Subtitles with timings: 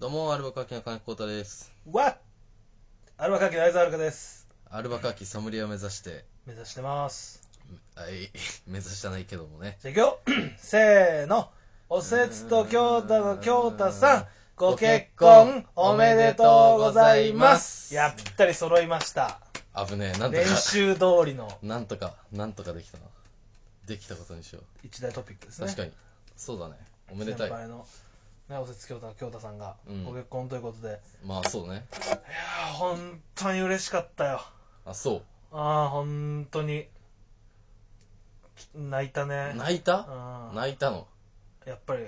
[0.00, 1.72] どうも、アルバカーキの金子浩太です。
[1.90, 2.16] わっ
[3.16, 4.46] アルバカーキの相沢遥です。
[4.70, 7.42] アルバカーキソムリエを目指して、目指してます。
[7.96, 8.30] はい、
[8.68, 9.76] 目指してないけどもね。
[9.82, 11.50] じゃあ行くよ せーの。
[11.88, 17.92] おせつと京太の京太さん、ご結婚おめでとうございます。
[17.92, 19.40] いや、ぴったり揃いました。
[19.74, 23.04] 危ねえ、なんとか練、習通りのなんとか、なんとかできたな。
[23.86, 25.66] できたことにしよ一大トピックですう。
[25.66, 25.72] ね。
[25.72, 25.92] 確かに。
[26.36, 26.76] そうだね。
[27.10, 27.56] おめでたい先。
[27.56, 27.84] 輩の、
[28.48, 31.00] ね、おせつ京太の京太さんがうんご結婚ということで。
[31.24, 31.86] まあ、そうね。
[31.92, 34.40] いやー、本当に嬉しかったよ。
[34.86, 35.22] あ、そう。
[35.52, 36.88] あー、本当に。
[38.74, 39.52] 泣いたね。
[39.54, 40.48] 泣いた？
[40.50, 41.06] うん泣いたの？
[41.64, 42.02] やっぱり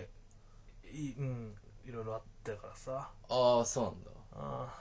[0.92, 1.54] い,、うん、
[1.86, 4.10] いろいろあったからさああ、そうなんだ。
[4.32, 4.74] あ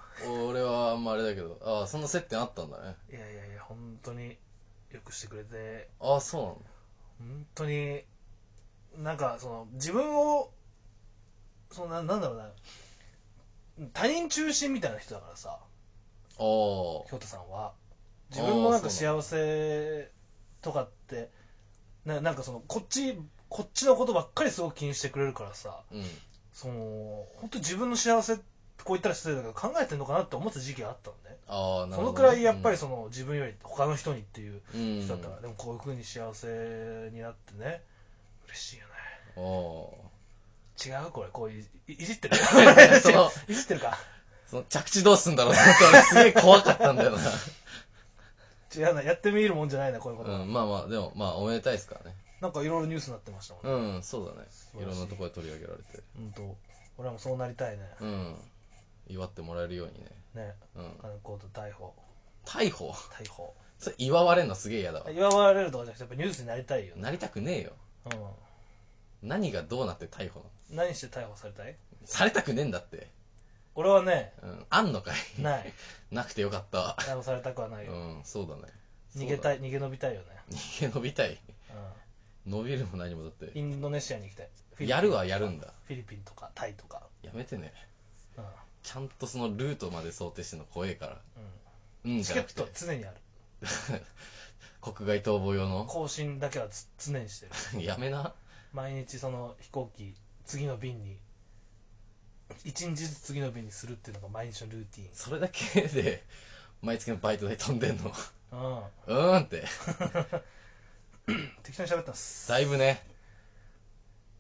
[0.48, 2.95] 俺はあんまあれだけど、ああ、そんな接点あったんだね。
[3.12, 4.38] ーいやいやいや本当に
[4.91, 6.62] よくしてくれてああ、そうなんだ。
[7.20, 8.02] 本当に
[8.98, 10.50] なんかその自分を
[11.72, 12.50] そのななんだろうな。
[13.94, 15.50] 他人中心みたいな人だからさ。
[15.52, 17.73] ああ、京太さんは。
[18.30, 20.11] 自分のなんか幸せ
[20.61, 21.30] とかって
[22.06, 23.17] ななんかそのこっち
[23.50, 25.81] こっちのことばっかりすごく気にしてくれるからさ。
[25.92, 26.03] うん。
[26.53, 28.42] その本当に自分の幸せこ
[28.88, 31.38] う言ったら失礼だけど考えてんのかなって思った時期があったのね。
[31.48, 31.95] ああ、なるほどね。
[31.95, 37.81] そのくらいやっぱりその自分より他の人にっていううん、人だったから、でもこういう風に幸せになってね。
[38.48, 38.94] 嬉しいよね。
[39.38, 40.08] ああ。
[40.85, 42.35] 違うこれこういういいじってる？
[43.02, 43.97] そのいじってるか？
[44.49, 45.66] その着地どうすんだろうなっ
[46.03, 47.17] すげえ怖かったんだよ
[48.75, 52.16] 違うなやってみるもんじゃないなこういうことうん、まあまあ、でも、まあ、おめでたいですからね。
[52.41, 54.47] なんかいろいろニュースになってましたもんねうん、そうだね。
[54.80, 56.03] いろんなところで取り上げられて。
[56.16, 56.58] 本当
[56.97, 58.36] 俺はもうそうなりたいねうん。
[59.08, 60.09] 祝ってもらえるようにね。
[60.36, 60.99] ねうん。
[61.03, 61.93] あのコート逮捕
[62.45, 62.91] 逮捕？
[63.11, 65.11] 逮捕それ祝われんのすげえ嫌だわ。
[65.11, 67.71] 祝われるとかじゃなくてやっぱニュースになりたいよねなりたくねえよ。
[68.05, 68.48] うん
[69.23, 70.45] 何がどうなって逮捕な
[70.78, 70.84] の？
[70.84, 71.75] 何して逮捕されたい？
[72.06, 73.08] されたくねえんだって。
[73.76, 74.66] 俺はねうん。
[74.70, 75.42] あんのかい？
[75.42, 75.73] ない
[76.11, 76.95] なくてよかったわ。
[77.00, 78.61] 逮捕されたくはないよ、うん、そうだね。
[79.16, 79.58] 逃げたい。
[79.58, 81.39] い逃げ延びたいよね、逃げ伸びたい。
[82.45, 83.58] 伸びるも何もだっうん、て。
[83.60, 85.73] インドネシアに行きたいフィリピンやるはやるんだ。
[85.88, 87.73] フィリピンとかタイとかやめてね。
[88.38, 88.45] うん、
[88.83, 91.14] ちゃんとそのルートまで想定してんの怖えから。
[91.14, 92.70] う、うんんじゃなくてチケットは。
[92.73, 93.17] 常にある
[94.82, 95.86] 国外逃亡用の？
[95.86, 98.33] 更新だけはつ常にしてる やめな。
[98.73, 100.13] 毎日その飛行機
[100.45, 101.17] 次の便に
[102.65, 106.23] 一日ずつ次の便にするっていうのが毎日のルーティそれだけで、
[106.81, 108.05] 毎月のバイト代飛んでんの。
[108.05, 108.11] ン
[109.07, 109.63] うーんって。
[111.27, 113.03] うん適当に喋ってますだいぶね。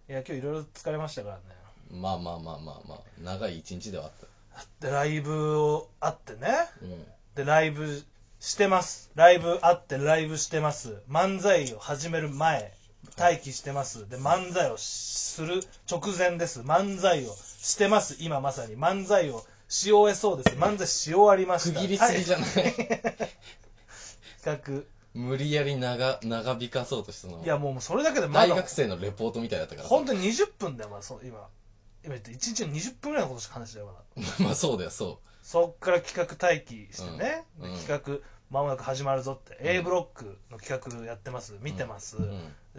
[0.09, 1.41] いや今日いろいろ疲れましたからね
[1.91, 4.11] まあまあまあまあまあ、長い一日では
[4.55, 6.67] あっでライブをあってねた。
[6.81, 7.05] うん。
[7.35, 8.03] でライブ
[8.39, 12.73] してますライブあってライブしてます漫才を始める前
[13.17, 14.09] 待機してます。
[14.09, 16.61] で漫才をする直前です。
[16.61, 18.17] 漫才をしてます。
[18.19, 18.75] 今まさに。
[18.77, 20.57] 漫才をし終えそうです。
[20.57, 21.79] 漫才し終わりました。
[21.79, 22.49] 区切りすぎじゃない？
[24.43, 27.37] 企無理やり長、長引かそうとしたの。
[27.39, 28.47] 画いやもうそれだけでまだ。
[28.47, 29.87] 大学生のレポートみたいだったから。
[29.87, 31.03] 本当に20分だよまだ。
[31.03, 31.47] そう今。
[32.03, 33.99] 今言って1日の20分ぐらいのことしか話してないまだ。
[34.45, 37.73] まあそうだよ、そそっから企画待機してね、うん。
[37.73, 39.67] で企画まもなく始まるぞって、うん。
[39.67, 41.55] A ブロックの企画やってます。
[41.61, 42.17] 見てます、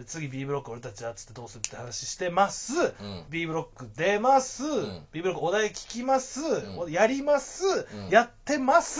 [0.05, 3.25] 次 B ブロック俺たちだっつってどうするって話してます、うん。
[3.29, 5.05] B ブロック出ます、ん。
[5.11, 6.91] B ブロックお題聞きます、ん。
[6.91, 8.09] やります、ん。
[8.09, 8.99] やってます、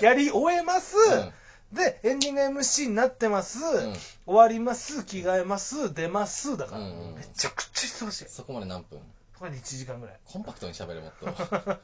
[0.00, 1.76] やり終えます、うん。
[1.76, 3.94] でエンディング MC になってます、うん。
[4.26, 5.04] 終わります。
[5.04, 5.92] 着替えます。
[5.92, 6.56] 出ます。
[6.56, 8.24] だから、めちゃくちゃ忙しい。
[8.28, 9.00] そこまで何分？
[9.34, 10.16] そこで1時間ぐらい。
[10.24, 11.80] コンパクトに喋れもっと。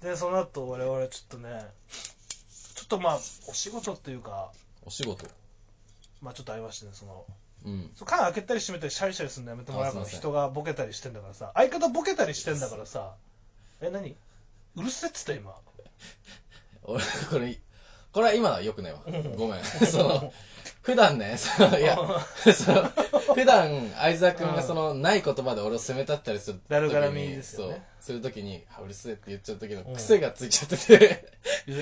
[0.06, 1.66] でその後我々ちょっとね
[2.90, 3.18] とまあ
[3.48, 4.50] お仕事っていうか
[4.84, 5.26] お仕事。
[6.20, 7.24] まあちょっとありましてねその
[7.64, 7.90] うん。
[7.96, 13.14] そう缶開けたり閉めたりシャリシャリするのやめてもらうからあすいません人がボケたりしてんだからさ相方ボケたりしてんだからさ
[13.80, 14.14] え何？
[14.76, 15.54] うるせえっつった今
[16.82, 17.58] 俺、これ、
[18.12, 19.36] これは今のは良くないわうん。
[19.36, 19.64] ごめん。
[19.86, 20.32] その、
[20.90, 21.96] 普段ね、 その、いや、
[22.52, 22.82] その、
[23.34, 26.68] 普段、相沢くんがその、ない言葉で俺を責め立ったりする時に。
[26.68, 27.82] だるがらみですよねそう。
[28.00, 31.24] するときに、あ、うるせえって言っちゃう時のうん癖がついちゃってて、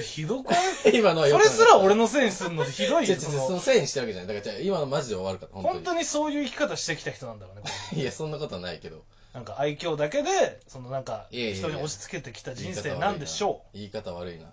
[0.03, 0.59] ひどくな
[0.91, 0.93] い？
[0.99, 2.65] 今のはそ良くないれすら俺のせいにするの？
[2.65, 4.35] ひどい違う違うよそのそのせいにしてるわけじゃない。
[4.35, 5.75] だから、じゃあ今のマジで終わるから、本当に。
[5.77, 7.63] 本当にそういう生き方してきた人なんだろうね
[7.99, 9.05] いや、そんなことはないけど。
[9.33, 14.45] なんか愛嬌だけでそのなんかいやいやいや人に押し付けてきた人生なんでしょ言い方悪いな。
[14.45, 14.49] う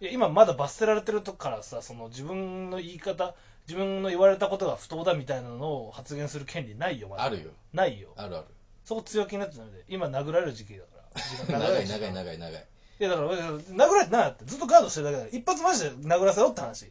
[0.00, 3.34] いや今まだ罰せられてるとこからさその自分の言い方
[3.68, 7.24] 自分の言われたことが不当だみたいなのを発言する権利ないよまだ。
[7.24, 7.50] あるよ。
[7.74, 8.14] ないよ。
[8.16, 8.46] あるある。
[8.86, 9.84] そこ強気になってたので。
[9.88, 11.20] 今殴られる時期だから。
[11.46, 12.66] 時 間長い長い長い長い。
[13.00, 15.38] いやだから殴られてなかったずっとガードしてるだけだから。
[15.38, 16.86] 一発マジで殴らせろって話。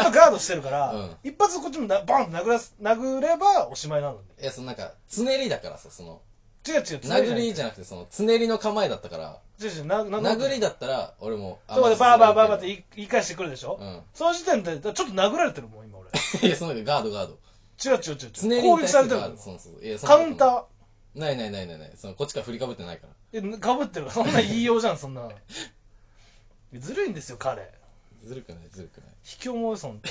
[0.00, 1.16] っとガードしてるから、うん。
[1.22, 4.42] 一発こっちもなバンって殴らす殴ればおしまいなのに。
[4.42, 6.20] いや、そのなんか、つねりだからさ、その、
[6.66, 14.00] 違う違う、殴りじじゃなくて、その、つねりの構えだったから、ゃ違う違う、殴りだったら、俺も、あそうでバーバーバーバーってい言い返してくるでしょ、うん。
[14.14, 16.10] その時点で、ちょっと殴られてるもん、今俺。
[16.46, 17.38] いや、その時ガードガード。
[17.84, 18.62] 違う違う違うつね違う。
[18.62, 19.20] 攻撃されてる。
[19.36, 19.84] そうそう。
[19.84, 20.64] いや、そカウンター？
[21.14, 21.92] ないないないないない。
[21.96, 23.12] その、こっちから振りかぶってないから。
[23.32, 24.10] え、かぶってる。
[24.10, 25.32] そんな言いようじゃん、そんなの。
[26.78, 27.70] ずるいんですよ、彼。
[28.24, 29.10] ずるくない、ずるくない。
[29.24, 30.08] 卑怯者です、ほんと。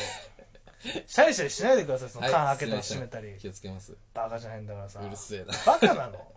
[1.05, 3.37] シャリシャリしないでください、そのはい缶開けたり閉めたり。
[3.37, 3.95] 気をつけます。
[4.13, 4.99] バカじゃないんだからさ。
[4.99, 5.53] うるせえな。
[5.65, 6.33] バカなの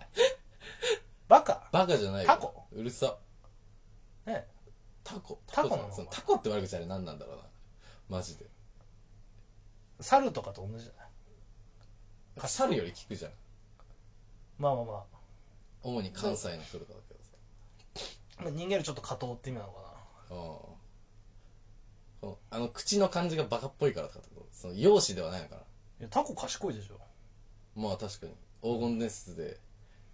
[1.29, 2.29] バカバカじゃないよ。
[2.29, 3.17] タコうるさ。
[4.27, 4.47] ね
[5.03, 5.89] タコタコなの？
[5.89, 7.43] じゃんそのタコって悪口あれ何なんだろうな。
[8.09, 8.45] マジで。
[10.01, 11.05] 猿とかと同じじゃな
[12.47, 12.49] い？
[12.49, 13.33] 猿より聞くじゃん。
[14.59, 15.05] まあまあま
[15.83, 17.37] 主に関西の人とかだけどさ。
[18.39, 18.43] あ。
[18.43, 19.79] まあ人間よりちょっと加藤って意味なのか
[20.31, 20.74] うん
[22.51, 25.61] あの、口の感じがバカっぽいからとかってことその、容姿ではないのかな。
[25.61, 25.67] な。
[26.01, 26.99] いや、タコ賢いでしょ。
[27.75, 28.33] まあ確かに。
[28.63, 29.59] 黄金伝説で、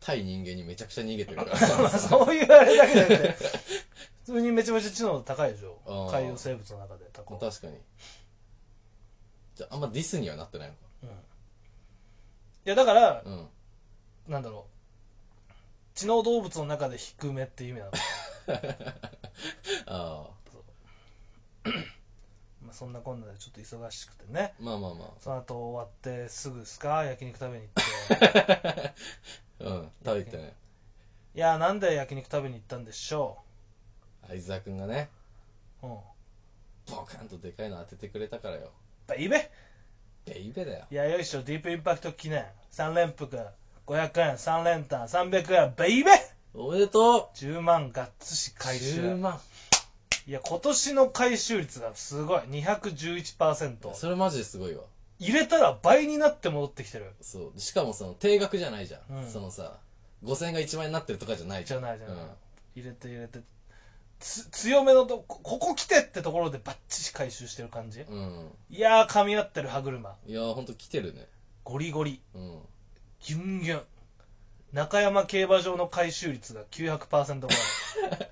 [0.01, 1.89] 対人間にめちゃくちゃ逃げてるかまあら。
[1.99, 3.29] そういうあれだけじゃなくて、
[4.25, 5.81] 普通にめちゃめちゃ知能高いでしあょ。
[5.87, 7.37] ー海洋生物の中でタコ。
[7.39, 7.79] 確かに。
[9.57, 10.81] じゃあ、あんまディスにはなってないのか。
[11.03, 11.09] うん。
[11.11, 11.13] い
[12.65, 13.49] や、だから、うん。
[14.29, 14.71] なんだろう。
[15.95, 17.93] 知能動物の中で低めっていう意味なの。
[19.87, 21.71] ああ。
[22.71, 24.55] まあそんなこんなでちょっと忙しくてね。
[24.61, 27.05] まあまあまその後終わってすぐですか？
[27.05, 28.89] 焼肉食べに行って。
[28.89, 28.95] あ。
[29.59, 29.91] うん。
[30.05, 30.55] 食べてね。
[31.35, 33.39] いや、なんで焼肉食べに行ったんでしょ
[34.29, 35.09] 相沢くんがね、
[35.83, 35.87] う。
[35.89, 35.99] うん。
[36.87, 38.71] ボカンとでかいの当ててくれたからよ。
[39.09, 39.51] ベイベ
[40.27, 40.87] ベイベだよ。
[40.91, 42.47] いや、よいしょ、ディープインパクト記念。
[42.71, 43.27] 3連服、
[43.87, 46.13] 500円、3連単、300円、ベイベ
[46.55, 49.17] おめでと !10 万がっつしう回 !10 収。
[49.17, 49.41] 万。
[50.31, 52.43] いや、今年の回収率がすごい。
[52.43, 53.95] 211%。
[53.95, 54.85] それマジですごいわ。
[55.19, 57.11] 入れたら倍になって戻ってきてる。
[57.21, 57.61] そう。
[57.61, 59.25] しかもその、定額じゃないじゃん。
[59.25, 59.81] うんそのさ、
[60.23, 62.17] 5000円が1万円になってるとかじゃないじゃないじゃない。
[62.17, 62.29] うん
[62.77, 63.41] 入れて入れて。
[64.21, 68.03] つ強めのとこ、ここ来てってところでバッチシ回収してる感じ？
[68.03, 68.53] うん。
[68.71, 70.15] いやー、噛み合ってる歯車。
[70.29, 71.27] いやー、ほんと来てるね。
[71.65, 72.21] ゴリゴリ。
[72.37, 72.61] うん。
[73.19, 73.85] ギュンギュン。
[74.73, 77.59] 中山競馬場の回収率が900%ぐらい。
[77.59, 77.61] ん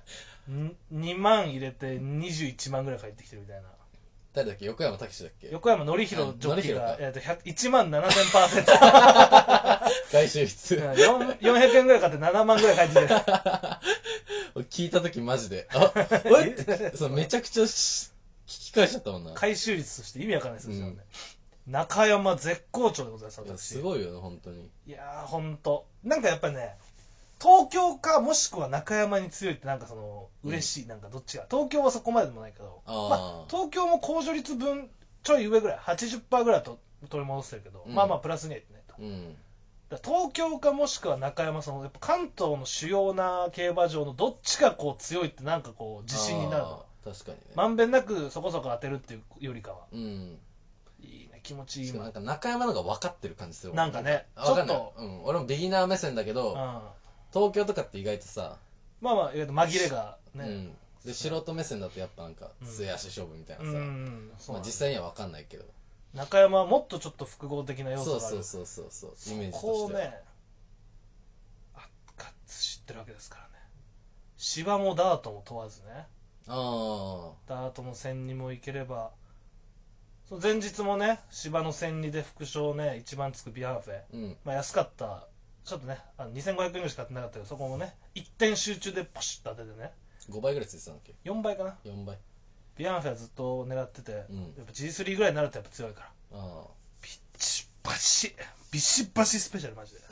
[0.93, 3.69] 2万入れて21万ぐらい返ってきてるみたいな。
[4.33, 4.65] 誰だっけ？
[4.65, 5.49] 横山武史だっけ？
[5.51, 8.65] 横山典弘ジョッキーがあ、典えーと100 1万7000%。
[10.11, 10.75] 回収 率。
[10.75, 13.15] うん4 400円ぐらい買って7万ぐらい返ってきてる。
[14.69, 15.67] 聞いたときマジで。
[15.73, 15.91] あ、
[16.45, 16.55] え？
[16.59, 18.11] って、そうめちゃくちゃし
[18.47, 19.33] 聞き返しちゃったもんな。
[19.33, 21.01] 回収率として意味わかんない数字なんで。
[21.01, 21.07] うん
[21.67, 23.61] 中山絶好調でございます、私。
[23.61, 24.71] すごいよね、本当に。
[24.87, 25.85] いやー、ほんと。
[26.03, 26.75] なんかやっぱね、
[27.41, 31.45] 東京かもしくは中山に強いってなんかその、うん嬉しい、なんかどっちが。
[31.49, 34.89] 東京はそこまででもないけど、まあ、東京も控除率分
[35.23, 38.95] ちょい上ぐらい、80%ぐらいと取り戻してるけど、うんまあまあプラスにはいってないと。
[38.99, 39.35] うん。
[39.89, 46.69] だから東京かもしくは中山、そのやっぱ関東の主要な競馬場のどっちがこう強いってなんかこう自信になるの？
[46.69, 47.43] あー確かにね。
[47.55, 49.85] まんべんなくそこそこ当てるっていうよりかは。
[49.91, 50.37] うん。
[51.01, 52.11] いいね、気持ちいいなん。
[52.11, 55.23] か中山のが分かってる感じするもなんかねわかんないちょっとうん。
[55.25, 56.81] 俺もビギナー目線だけど、うん。
[57.33, 58.57] ま東京とかって意外とさ、あ
[59.01, 60.45] まあ、意外と紛れがね。
[60.45, 60.77] うん。
[61.05, 62.67] で、素人目線だとやっぱなんか、うん。
[62.67, 64.29] 末足勝負みたいなうさ、うなん。
[64.29, 65.65] だまあ実際には分かんないけど。
[66.13, 68.43] 中山はもっとちょっと複合的な要そう素がある。
[68.43, 69.99] そうそうそうそう、イメージとこしては。
[69.99, 70.21] うね
[71.75, 71.87] あ
[72.17, 73.49] がっつ知ってるわけですからね。
[74.37, 76.07] 芝もダートも問わずね。
[76.47, 79.11] あダートの戦にも行ければ。
[80.27, 84.37] その前日もね芝の戦にで副賞ね一番つくビアンフェ、あ、うん。
[84.43, 85.27] まあ、安かった
[85.69, 89.91] ちょっとねあの2500円ぐらいしか買ってなかったけどそこもね一点集中でポシッと当ててね
[90.29, 92.17] 5倍ぐらいついてたんだっけ？4倍かな ?4 倍。
[92.75, 96.63] ビアンフェはずっと狙ってて、うんやっぱ G3 ぐらいになるとやっぱ強いからあ
[97.01, 98.35] ビシバシ
[98.71, 100.11] ビシバシスペシャルマジであ。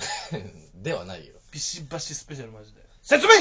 [0.84, 1.34] ではないよ。
[1.52, 3.34] ビシバシスペシャルマジで説明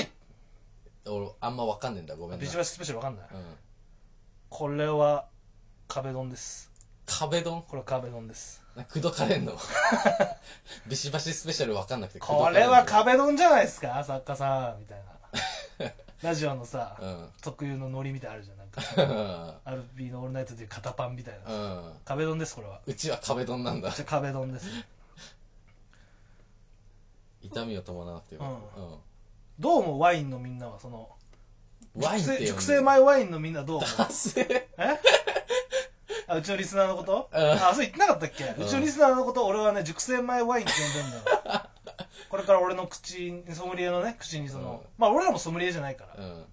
[1.09, 2.43] 俺、あんま分かんねえんだ、ごめんな。
[2.45, 3.57] ビシバシスペシャルわかんない、うん。
[4.49, 5.29] これは
[5.89, 6.71] 壁ドンです
[7.07, 7.63] 壁ドン？
[7.63, 9.57] これは壁ドンですな口説かれんの。
[10.87, 12.19] ビシバシスペシャル分かんなくて。
[12.19, 14.03] こかれは壁ドンじゃないですか？
[14.05, 14.99] 作家さんみたい
[15.81, 15.93] な。
[16.23, 17.31] ラジオのさ、うん。
[17.43, 18.57] 特有のノリみたいあるじゃん。
[18.57, 19.55] なんかうん。
[19.65, 21.57] アルピーのオールナイトでいう肩パンみたいな、う
[21.91, 21.93] ん。
[22.05, 22.81] 壁ドンですこれは。
[22.87, 23.91] うちは壁ドンなんだ。
[23.91, 24.05] じゃ。
[24.05, 24.67] 壁ドンです。
[27.43, 28.81] 痛みを伴わなくてよかった。
[28.81, 28.99] うん。
[29.59, 30.81] どうもワインのみんなは。
[30.81, 31.09] その
[31.95, 33.89] ワイン熟成米ワインのみんなどう思う？
[34.79, 35.01] え？
[36.29, 37.29] あうちのリスナーのこと？
[37.33, 37.41] うん。
[37.53, 38.45] あそう言ってなかったっけ？
[38.45, 41.11] うちのリスナーのこと俺はね熟成米ワインって呼んでん
[41.45, 41.63] だよ。
[42.29, 44.89] これから俺の口にソムリエのね口にその、うん。
[44.99, 46.45] まあ俺らもソムリエじゃないから、うん。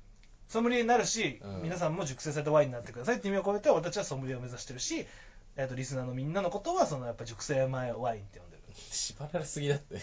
[0.47, 1.61] ソムリエになるし、うん。
[1.63, 5.07] 皆さんも熟成されたワインになってくださいって意味を込めて俺たちはソムリエを目指してるし、
[5.55, 8.63] えー、とリスナーのみんなのことはそのやっぱ熟成米ワインって呼んでる。
[8.91, 9.95] 縛られすぎだって。
[9.95, 10.01] うん？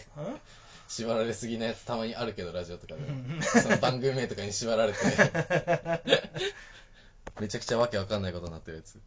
[0.89, 3.03] 縛られすぎなやつたまにあるけど、ラジオとかで。
[3.03, 4.99] う んその番組名とかに縛られて、
[7.41, 8.99] めちゃくちゃわけわかんないことになってるやつ。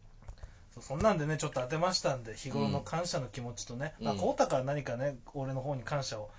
[0.82, 6.30] そんなんでねちょっと当てましたんで日頃の感謝の気持ちとね、うんまあ浩太から何かね俺の方に感謝を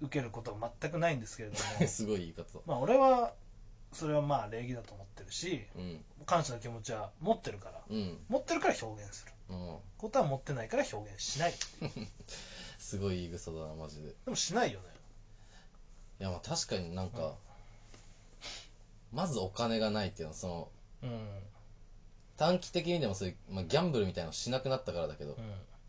[0.00, 2.44] 受けることは全くないんですけれども すごい言い方。
[2.66, 3.32] まあ俺は
[3.92, 6.04] それはまあ礼儀だと思ってるしうん。
[6.26, 8.18] 感謝の気持ちは持ってるからうん。
[8.28, 9.76] 持ってるから表現するうん。
[9.96, 11.54] ことは持ってないから表現しない
[12.78, 14.08] すごい言い草だな、マジで。
[14.08, 14.86] でもしないよね
[16.20, 17.34] いや、まあ確かになんか、
[19.12, 20.68] まずお金がないっていうのは、その、
[21.02, 21.28] うん
[22.38, 25.36] 短期的にでもそういう、まあ、ギャンブルみたいなのしなくなったからだけど、うん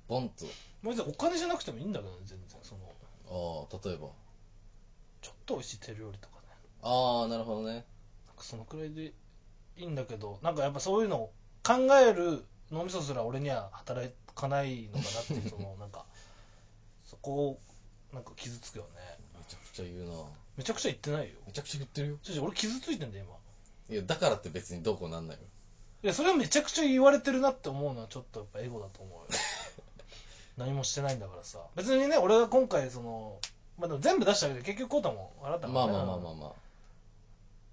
[0.10, 0.46] ボンと、
[0.84, 4.08] 別にお金じゃなくてもいいんだけどね全然そのああ、例えば。
[5.22, 6.48] ちょっと美味しい手料理とかね
[6.82, 7.74] ああ、なるほどね。
[7.74, 7.86] なんか
[8.40, 9.14] そのくらいで
[9.78, 16.06] いいんだけどなんかやっぱそういうのを考える脳みそすら俺には働かないのかなっていう そのなんか
[17.06, 17.60] そこを
[18.12, 20.24] なんか傷つくよねめちゃくちゃ言うな
[20.58, 22.18] めちゃくちゃ言ってないよめちゃくちゃ言ってるよ。
[22.24, 25.44] ちょちょ俺傷ついてんだよ今いや、だからって別にどうこうなんないよ。
[26.04, 29.28] いやそれはめちゃくちゃ言われてるなって思うのはちょっとやっぱエゴだと思うよ
[30.58, 33.40] 何もしてないんだからさ別にね俺が今回その
[33.78, 36.50] まあでも全部出したわけで結局こうたも笑ったまあまあまあまあまあ。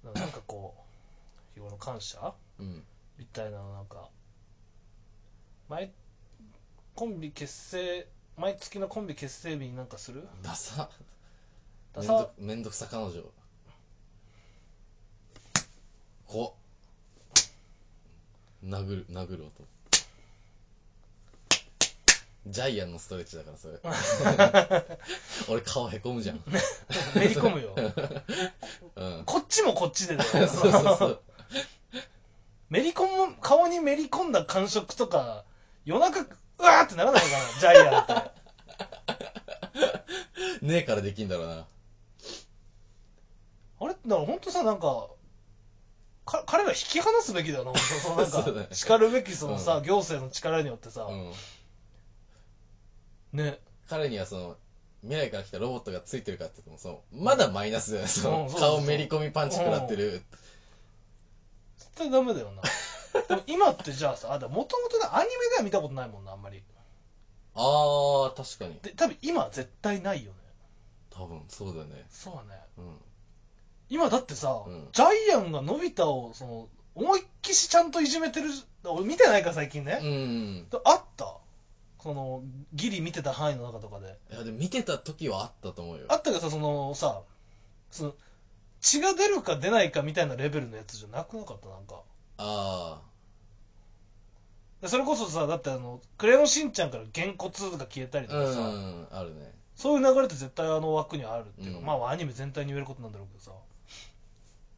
[0.06, 2.34] だからなんかこう日頃の感謝？
[2.58, 2.84] うん。
[3.18, 4.08] みたいなのなんか
[5.68, 5.92] 毎
[6.94, 8.06] コンビ結成
[8.36, 10.28] 毎月のコンビ結成日になんかする？
[10.42, 10.88] ダサ。
[11.92, 13.22] ダサめんどめんどくさ彼女。
[16.26, 16.56] こ
[18.66, 19.64] 殴る、殴る音。
[22.48, 23.78] ジャイアンのストレッチだから、それ。
[25.48, 26.42] 俺顔へこむじゃん。
[27.16, 27.74] めり込むよ
[28.96, 29.24] うん。
[29.24, 31.22] こっちもこっちでだよ そうそうそう。
[32.70, 35.44] めり込む顔にめり込んだ感触とか
[35.84, 36.28] 夜中う
[36.62, 38.14] わーってならないかなジャイアンって
[40.66, 41.66] ねえからできんだろうな。
[43.80, 43.94] あれ？
[43.94, 45.08] だから本当さなんか
[46.26, 51.32] か彼ら引き離すべきだよなそのなんか 叱るべきそのさ、うん行政の力によってさ、うん。
[53.32, 54.56] ね彼にはその、
[55.02, 58.50] 未来から来たロボットがついてるかって言っても、その、まだマイナスだよね。
[58.58, 60.24] 顔めり込みパンチ食らってる。
[61.78, 62.62] 絶対ダメだよな
[63.28, 66.62] でも今ってじゃあさあもともとアニメでは見たことないもんなあんまり
[67.54, 68.78] あー、確かに。
[68.80, 70.38] で多分今は絶対ないよね
[71.10, 72.04] 多分、そうだよね。
[72.10, 73.00] そうだねうん。
[73.88, 74.88] 今だってさ、うん。
[74.92, 78.48] ジャイアンがのび太をその思いっきしちゃんといじめてる
[78.84, 80.68] 俺見てないから最近ね、うん。
[80.70, 81.36] であった？
[82.02, 84.16] そのギリ見てた範囲の中とかで。
[84.32, 86.04] いや、でも見てた時はあったと思うよ。
[86.08, 87.20] あったけどさそのさ
[87.90, 88.14] その
[88.80, 91.68] 血が出るか出ないかみたいなレベルのやつじゃなくなかった？
[91.68, 92.02] なんか。
[92.38, 93.00] あ
[94.82, 99.52] でそれこそさだってあのクレヨンしんちゃんからげんこつが消えたりとかさ、ん、あるね。
[99.74, 101.84] そういう流れって絶対あの枠にはあるっていうか、うん。
[101.86, 103.50] まあアニメ全体に言えることなんだろうけどさ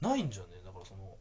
[0.01, 0.49] ないんじゃね？
[0.65, 1.17] だからその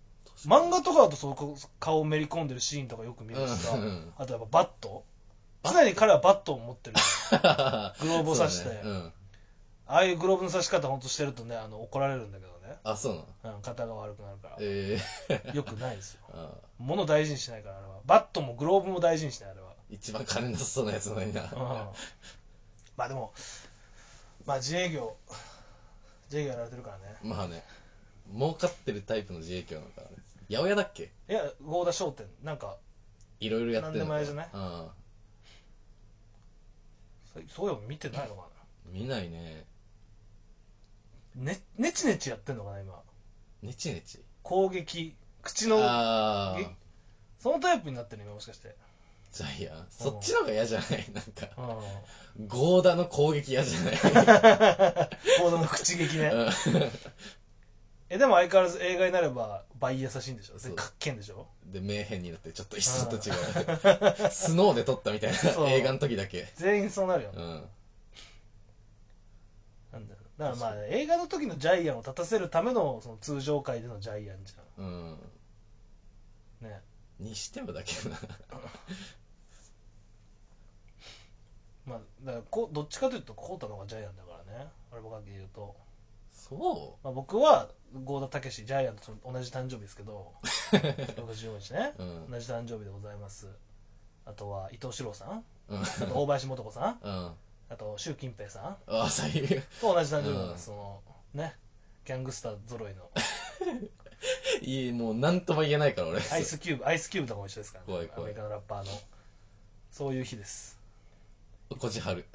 [0.46, 4.13] 漫画とかだとその顔めり込んでるシーンとかよく見るしさ、うん。
[4.17, 5.03] あとやっぱバット。
[5.63, 6.96] 常に彼はバットを持ってる。
[7.31, 8.63] グローブを刺して。
[8.65, 8.89] そうだね。
[8.89, 9.13] うん。
[9.88, 13.55] ああいうグローブの刺し方ほんとしてるとねあの怒られるんだけどね、あ、そうなの？
[13.57, 14.57] うん、肩が悪くなるから。
[14.60, 16.22] ええ よくないですよ。
[16.34, 18.00] あ物大事にしないからあれは。
[18.05, 19.74] バットもグローブも大事にしないあれは。
[19.89, 21.43] 一番金なさそうなやつなのにな。
[21.43, 21.50] うん。
[22.98, 23.34] まあでも
[24.46, 25.15] まあ自営業
[26.25, 27.15] 自営業やられてるからね。
[27.22, 27.63] まあね、
[28.34, 30.15] 儲かってるタイプの自営業だからね。
[30.50, 31.03] 八百屋だっけ？
[31.29, 32.27] いや合田商店。
[32.43, 32.77] なんか
[33.39, 34.05] いろいろやってるのな。
[34.05, 34.93] んでもあれじゃな。
[37.34, 38.48] そそういえば見てないのか
[38.91, 39.65] 見ないね。
[41.36, 43.00] なねねちねちやってんのかな今。
[43.62, 44.19] ネチネチ。
[44.43, 46.67] 攻撃口のあえ
[47.39, 48.75] そのタイプになってる今もしかして。
[49.34, 49.88] ジャイアン。
[49.91, 51.05] そっちの方が嫌じゃない？
[51.13, 51.50] なんか、
[52.38, 52.48] うん。
[52.48, 53.96] ゴーダの攻撃嫌じゃない？
[55.39, 56.31] 合田の口撃ね。
[56.34, 56.50] うん
[58.09, 60.59] えでも相変わらず映画になれば倍優しいんでしょ？
[60.59, 60.71] そう。
[60.71, 61.47] でかっけんでしょ？
[61.65, 63.33] で、名変になってちょっと一緒と違う。
[64.31, 65.65] スノーで撮ったみたいそう。
[65.65, 66.47] な映画の時だけ。
[66.55, 67.69] 全員そうなるよ、うん。
[69.91, 70.39] なんだろう。
[70.39, 74.85] だからまあ映画の時のジャイアンを立たせるためのその通常回でのジャイアンじうん。
[76.61, 76.69] ゃん。
[76.69, 76.81] ね。
[77.19, 78.17] にしてもだけどな。
[81.85, 84.67] まあだからこうどっちかというとコウタの方がジャイアンだからね。
[84.91, 85.75] 俺ばかり言うと、
[86.50, 90.34] そまあ、僕は郷田武史ジャイアンと同じ誕生日ですけど
[90.72, 91.94] 6月15日ね。
[91.98, 92.32] ううん。
[92.32, 93.48] 同じ誕生日でございます。
[94.25, 95.44] あとは伊藤四郎さん。
[95.70, 95.82] うん。
[95.82, 97.00] あと大林素子さん。
[97.01, 97.32] うん。
[97.70, 98.63] あと習近平さん。
[98.88, 99.62] ああ、最悪。
[99.82, 100.58] と同じ誕生日なんでうん。
[100.58, 101.01] す、その
[101.34, 101.56] ね。
[102.06, 103.10] ギャングスター揃いの。
[104.62, 106.22] いい、もう何とも言えないから俺。
[106.32, 107.92] アイスキューブアイスキューブとかも一緒ですからね。
[107.92, 108.22] 怖い怖い。
[108.22, 108.92] アメリカのラッパーの。
[109.92, 110.77] そういう日です。
[111.80, 112.25] こじはる。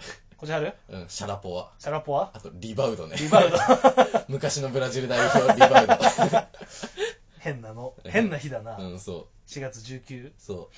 [0.43, 1.71] こっちあるうん、シャラポワ。
[1.79, 2.33] シャラポワ？
[2.35, 3.15] あと、リバウドね。
[3.17, 3.57] リバウド
[4.27, 5.95] 昔のブラジル代表、リバウド。
[7.39, 9.49] 変なの変な日だな、うん、そう。
[9.49, 10.69] 4月19そ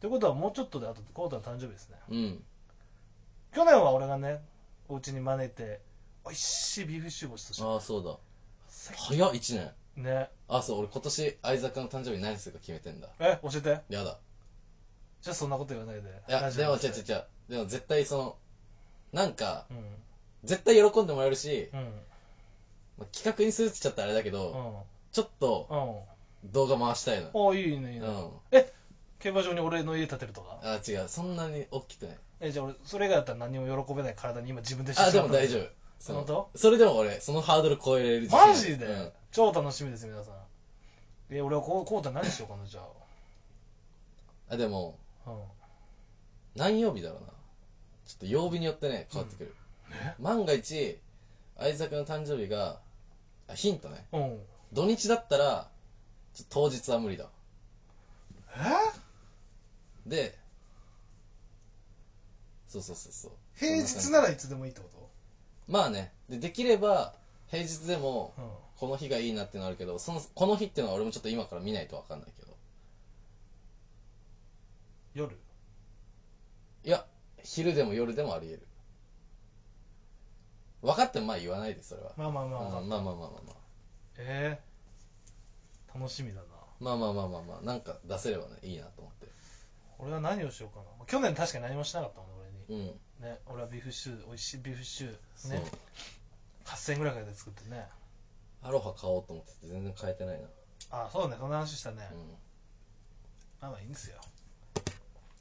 [0.00, 2.14] ということはもうちょっとであとコータの誕生日ですねう。
[2.14, 2.44] うん。
[3.52, 4.42] 去年は俺がね
[4.88, 5.82] お家に招いて
[6.24, 8.12] 美味しいビーフシチューごちそうしああ、そうだ。
[8.96, 9.54] た早っ、1
[9.96, 10.02] 年。
[10.02, 13.08] ねあ、そう、俺今年、相坂の誕生日何するか決めてんだ。
[13.20, 14.18] え教えてやだ。
[15.20, 17.24] じゃあそんなこと言わないでいや、でも、違う違う違う。
[17.50, 18.36] でも絶対その、
[19.12, 19.84] なんか、うん。
[20.44, 21.80] 絶対喜んでもらえるし、うん。
[22.98, 25.12] まあ企画にするって言っちゃったらあれだけうど、ん。
[25.12, 26.04] ちょっと
[26.42, 26.52] うん。
[26.52, 27.28] 動画回したいの。
[27.34, 28.30] おいいねいいうね、ん。
[29.18, 30.58] 競馬場に俺の家建てるとか？
[30.62, 31.08] あ、違う。
[31.08, 32.18] そんなに大きくない。
[32.40, 35.62] えじゃあ俺それ以外だったら何も喜べない体に今自分であ、でも大丈夫。
[35.64, 35.68] 夫。
[35.98, 36.58] その本当？
[36.58, 39.12] それでも俺、そのハードル超えれるマジで、うん。
[39.32, 40.34] 超楽しみです皆さん。
[41.28, 42.80] え俺はこうこうた何しようかなじゃ
[44.48, 45.38] あ、でも、あ、うん、
[46.56, 47.26] 何曜日だろうな。
[48.10, 49.54] ちょっと曜日によってね、変わってくる。
[50.18, 50.98] 万が一、
[51.56, 52.80] 相坂の誕生日が、
[53.46, 54.04] あヒントね。
[54.12, 54.40] うん
[54.72, 55.68] 土日だったら、
[56.34, 57.28] ちょっと当日は無理だ。
[58.56, 60.08] え？
[60.08, 60.38] で、
[62.68, 63.30] そうそうそうそう。
[63.54, 64.96] 平日ならいつでもいいってこじ
[65.72, 66.12] まあね。
[66.28, 67.14] で、できれば、
[67.48, 68.32] 平日でも、
[68.76, 72.56] この日がいいなっていうのはあるけど、その、この日っていうのは俺もちょっと今から見ないとわかんないけど。
[75.14, 75.36] 夜？
[76.84, 77.04] いや、
[77.44, 78.66] 昼でも夜でもあり得る。
[80.82, 82.12] 分かってもまあ言わないで、それは。
[82.16, 83.54] まあまあまあ、うんまあまあまあまあまあ。
[84.18, 86.46] えー、楽しみだな
[86.80, 89.28] まあまあまあまあまあ、なんか出せればね、いいなと思って。
[89.98, 93.22] 俺は何をしようかな去年確かに何もしなかったもん俺にうん。
[93.22, 95.48] ね俺はビーフシチュー美味しいビーフシチュー。
[95.50, 95.62] ね
[96.64, 97.84] 8000円ぐらいからで作ってね
[98.62, 100.48] アロハ買おうと思ってて全然買えてないな。
[100.90, 102.14] あそうねそんな話したね、う
[103.60, 104.20] まあまあいいんですよ、ん。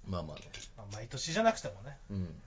[0.07, 0.43] まあまあね。
[0.77, 2.41] まあ、毎年じゃなくてもねうん。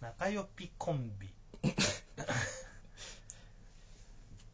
[0.00, 1.28] 仲良ぴコンビ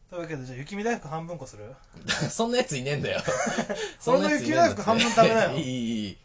[0.09, 1.75] というわけでじゃあ雪見大福半分こする？
[2.29, 3.21] そんなやついねえんだよ。
[4.07, 6.17] 俺の雪見大福半分食べなよいい、いい、いい。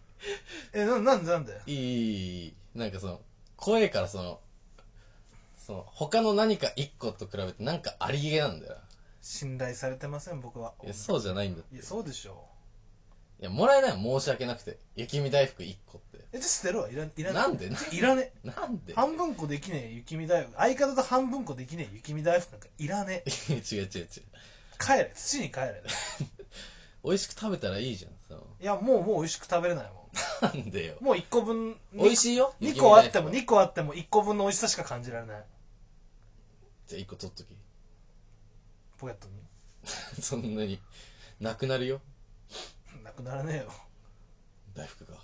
[0.72, 1.60] えななんでなんで？
[1.66, 2.54] いい、いい、いい。
[2.74, 3.20] なんかその、
[3.56, 4.40] 声からその、
[5.66, 8.76] その、他の何か一個と比べてなんかありげなんだよ。
[9.22, 11.74] 信頼されてません僕はいや、そうじゃないんだって。
[11.74, 12.46] いやそうでしょ
[13.40, 14.78] いや、もらえないの申し訳なくて。
[14.96, 16.18] 雪見大福1個って。
[16.32, 17.70] えじゃあ捨てるわいらいらなんで？
[17.92, 18.92] いらねなんで？
[18.94, 24.08] 半分こできねえ雪見大福相方と半分こできねえ雪見大福なんかいらねえ 違う違う違う。
[24.78, 25.82] 帰れ土に帰れ
[27.02, 28.12] 美味しく食べたらいいじゃん。
[28.28, 30.10] そのいやもうもう美味しく食べれないも
[30.42, 30.96] なんでよ。
[31.00, 32.54] んもう1個分美味しいよ。
[32.60, 35.44] 2個あっても雪見大福2個あっても1個分の美味しさしか感じられない
[36.88, 37.46] じゃあ1個取っとき。
[38.98, 39.34] ポケットに
[40.22, 40.78] そんなに。
[41.40, 42.02] なくなるよ。
[43.10, 43.72] なくならねえよ
[44.74, 45.18] 大福が。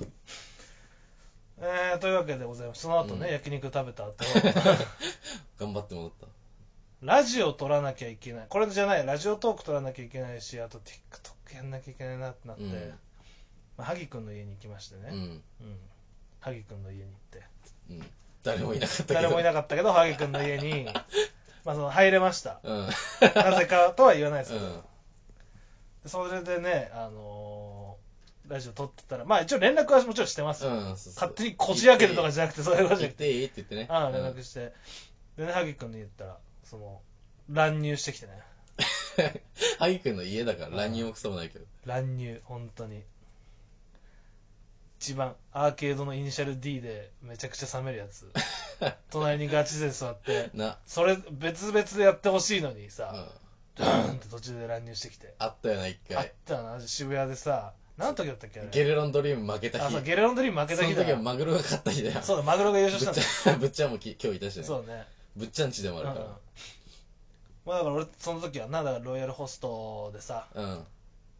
[1.59, 4.25] えー、というわけでございますその後ね、うん焼肉食べた後
[5.59, 6.27] 頑張って戻った。
[7.03, 12.99] ラジオ撮らなきゃいけないこれじゃないラジオトーク撮らなきゃいけないしあと TikTok やんなきゃいけないなってなって、うん
[13.77, 15.19] まあ、萩くんの家に行きましてね、うん。
[15.19, 15.79] うん
[16.41, 17.43] 萩くんの家に行って
[17.91, 18.11] うん。
[18.43, 19.15] 誰もいなかったけど。
[19.15, 20.85] 誰もいなかったけど萩くんの家に
[21.65, 22.89] まあその入れましたうん。
[23.35, 24.83] なぜかとは言わないですけど、うん。
[26.03, 27.66] でそれでね、あのー
[28.49, 30.81] ラジオ撮ってたらまあ一応連絡はもちろんしてますよ、うん。
[30.81, 33.87] そうそう勝手にこじ開けるとかじゃなくてそういうことじゃなくてていいって言ってね。
[33.91, 34.73] ああ連絡して、
[35.37, 37.01] でね萩くんに言ったらその
[37.51, 38.33] 乱入してきてね
[39.19, 39.41] うん。
[39.79, 41.65] 萩くんの家だから乱入もクソもないけど。
[41.85, 43.03] 乱入本当に
[44.99, 48.31] 一番アーケードのイニシャル D でめちゃくちゃ冷めるやつ
[49.11, 50.79] 隣にガチ勢座ってな。
[50.87, 53.31] それ別々でやってほしいのにうさ、ん。
[53.77, 56.33] ドーンって途中で乱入してきて、あったよな、一あっ回。
[56.47, 58.69] たな渋谷でさ何の時だったっけあれ？
[58.71, 59.85] ゲレロンドリーム負けた日。
[59.85, 62.21] あそうゲレロンドリーム負けた日だその時はマグロが勝った日だよ。
[62.23, 64.65] そうだマグロが優勝ぶしたんだぶっちゃんもき今日いたしね。
[64.65, 65.07] そうね
[65.37, 66.27] ぶっちゃんちでもあるかうん
[67.67, 70.63] まあだから俺その時はなだからロイヤルホストでさら。
[70.63, 70.85] うん。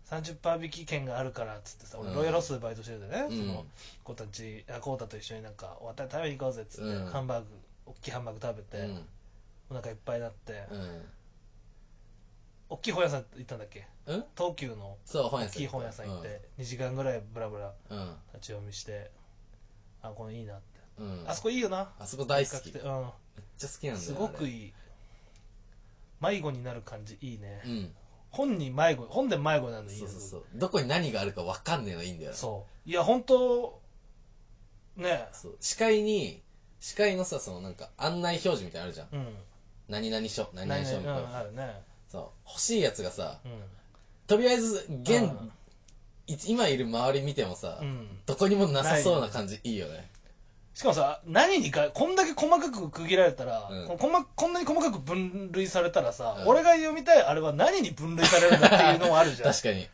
[0.09, 3.65] 30%引き券があるからっつってさ俺うんロイヤルホストでバイトしてるんでね、うんその
[4.05, 7.47] コウタちあコウタと一緒になんかお渡り食べに行こうぜっつって、うんハンバーグ
[7.87, 9.05] 大きいハンバーグ食べて、うん。
[9.71, 11.03] お腹いっぱいになって、うん。
[12.69, 13.81] 大きい本屋さん行ったんだっけ？
[13.81, 13.83] う
[14.15, 14.25] ん？
[14.37, 15.57] 東急のそう、本屋さん。
[15.57, 17.99] 大きい本屋さん行って、2時間ぐらいブラブラうん。
[17.99, 18.17] うん。
[18.35, 19.11] 立ち読みして
[20.03, 20.63] あこれいいなって、
[20.99, 21.25] うん。
[21.27, 22.73] あそこいいよなあそこ大好き。
[22.73, 24.07] めっちゃ好きなんだよ。
[24.07, 24.65] すごくい。
[24.65, 24.73] いい
[26.21, 27.95] 迷子になる感じいいね、うん。
[28.31, 30.45] 本に迷子本で迷子なのいいよそうそうそう。
[30.55, 32.33] どこに何があるか分かんねえのいいんだよ。
[32.33, 33.81] そういや本当
[34.97, 35.57] ねそう。
[35.61, 36.43] 視界に、
[36.81, 39.09] 視界のさ、そのなんか案内表示みたいなのあるじゃん。
[39.13, 39.37] うん
[39.89, 41.39] 何々書、何々書みたいな。
[41.39, 42.49] あるねそう。
[42.49, 43.53] 欲しいやつがさ、うん
[44.27, 45.53] とりあえず、現うん、
[46.27, 50.11] い今いる周り見てもさう、んどこにもなさそうな感じいいよね。
[50.75, 59.51] しかもさ、何にか、こんだけ細かく区切られたら、うんこのこまこんなに細かく分類されたらさ、うん俺が読みたいあれは何に分類されるんだっていうのもあるじゃん。
[59.53, 59.89] 確かに。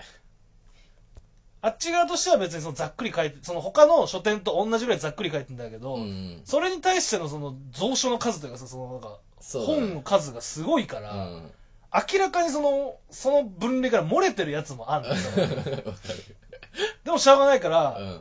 [1.64, 6.42] あっち側としては別にそのざっくり書いて、その他の書店と同じぐらいざっくり書いてんだけど、うん。
[6.44, 11.52] それに対してのその蔵書の数というかさ、そのなんか、そうだね本の数がすごいから、うん。
[11.94, 15.14] 明らかにその、その分類から漏れてるやつもあんのよ。
[17.04, 18.20] でもしょうがないから、うん。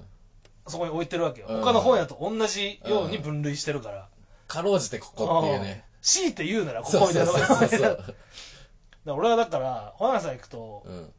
[0.67, 1.47] そこに置いてるわけよ。
[1.49, 4.09] うん他の本屋と同じように分類してるから。
[4.47, 5.85] かろうじてここっていうね。
[6.01, 7.79] 強いて言うならここみたいなそうそう。
[7.79, 8.05] だか
[9.05, 11.13] ら俺はだから、本屋さん行くと、うん。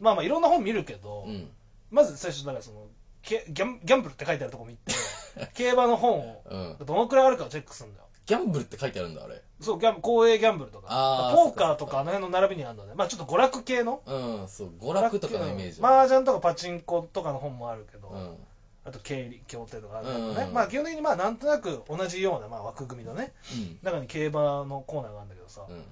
[0.00, 1.48] まあまあいろんな本見るけど、うん。
[1.90, 2.86] まず最初だからその、
[3.22, 4.92] けギャンギャンブルって書いてあるとこ見て、
[5.54, 6.86] 競馬の本をうん。
[6.86, 8.05] どのくらいあるかをチェックするんだよ。
[8.26, 9.42] ギャンブルって書いてあるんだ、あれ。
[9.60, 15.80] そう、ギャン公営ギャンブルとか、あーポーカーとかあの辺の並びにあるので、まあちょっと娯楽系のうん、そう、娯楽とかのイメージ。
[15.80, 18.36] 麻雀とかパチンコとかの本もあるけど、うん。
[18.84, 23.78] あと経理協定とかあるけどね、うんまあ基本的にまあなんとなく同じようなまあ枠組みのねうん。
[23.82, 25.82] 中に競馬のコーナーがあるんだけどさ、うん。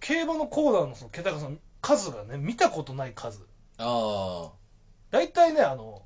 [0.00, 3.44] 競馬のコーナーのその桁がその数がね見たことない数
[3.78, 4.52] ああ。
[5.10, 6.02] 大体ねあの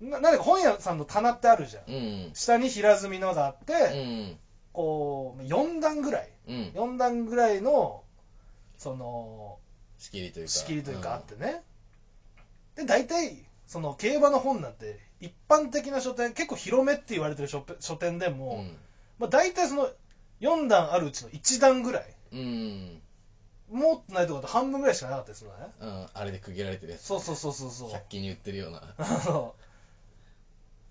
[0.00, 2.30] ななんか本屋さんの棚ってあるじゃんうん。
[2.34, 4.38] 下に平積みのがあって、うん。
[4.76, 6.54] こう4段ぐらいうん。
[6.74, 8.04] 4段ぐらいの
[8.76, 9.56] その
[9.96, 10.52] 仕切りというか。
[10.52, 11.62] 仕切りというかあってね、
[12.74, 18.36] で大体その競馬の本なんて一般的な書店結構広めって言われてる書書店でうん。
[18.36, 18.64] も、
[19.18, 19.88] まあ、大体その
[20.40, 23.00] 4段あるうちの1段ぐらいうん。
[23.70, 23.80] うん。
[23.80, 26.06] もっとないとこだと半分ぐらいしかなかったりするのねうん。
[26.12, 27.00] あれで区切られてるやつ。
[27.00, 28.94] そうそうそうそうそう100均に売ってるような。
[28.98, 29.54] あ の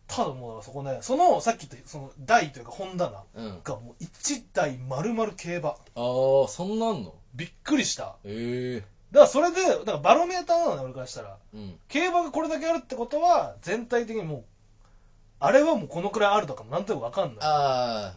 [0.07, 3.61] ただもうそこねそのさっき言ったその台というか本棚うん。
[3.63, 7.13] がもう1台丸々競馬ああ、そんなんの？
[7.33, 8.87] びっくりしたええ。
[9.11, 11.79] だからそれでだからバロメーターなのね俺からしたらうん。
[11.87, 14.43] 競馬がこれだけあるってことは全体的にもう
[15.39, 18.13] あれはもうこのくらいあるとかもなんとなく分かんないあ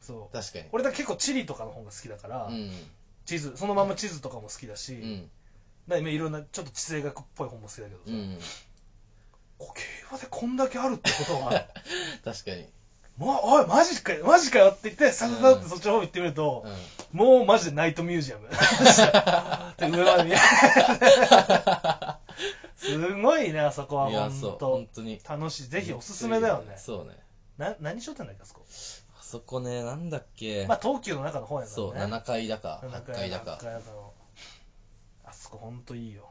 [0.00, 0.64] そうあ、確かに。
[0.72, 2.70] 俺だから結構地理とかの本が好きだから、うん。
[3.26, 5.30] 地図そのまま地図とかも好きだし、うん。
[5.88, 8.38] だからいろんなちょっと地政学っぽい本も好きだけどさ、うん。
[9.66, 11.50] こ競馬でこんだけあるってことは
[12.24, 12.66] 確かに。
[13.18, 16.64] まおいマジかよマジかよって言ってさささってそっちの方行ってみると、
[17.12, 17.18] うん。
[17.18, 18.48] もうマジでナイトミュージアム
[19.76, 20.36] で上まで見え
[22.76, 25.20] すごいねあそこはいや、そう、本当本当に。
[25.28, 27.18] 楽しいぜひおすすめだよねそうね。
[27.58, 28.64] な何書店だっけあそこ？
[29.18, 30.66] あそこね、なんだっけ。
[30.66, 33.64] まあ東急の中の本やからねそう、7階だか、7 8階だか8。
[33.64, 34.12] 階だかの
[35.26, 36.30] あそこ本当いいよ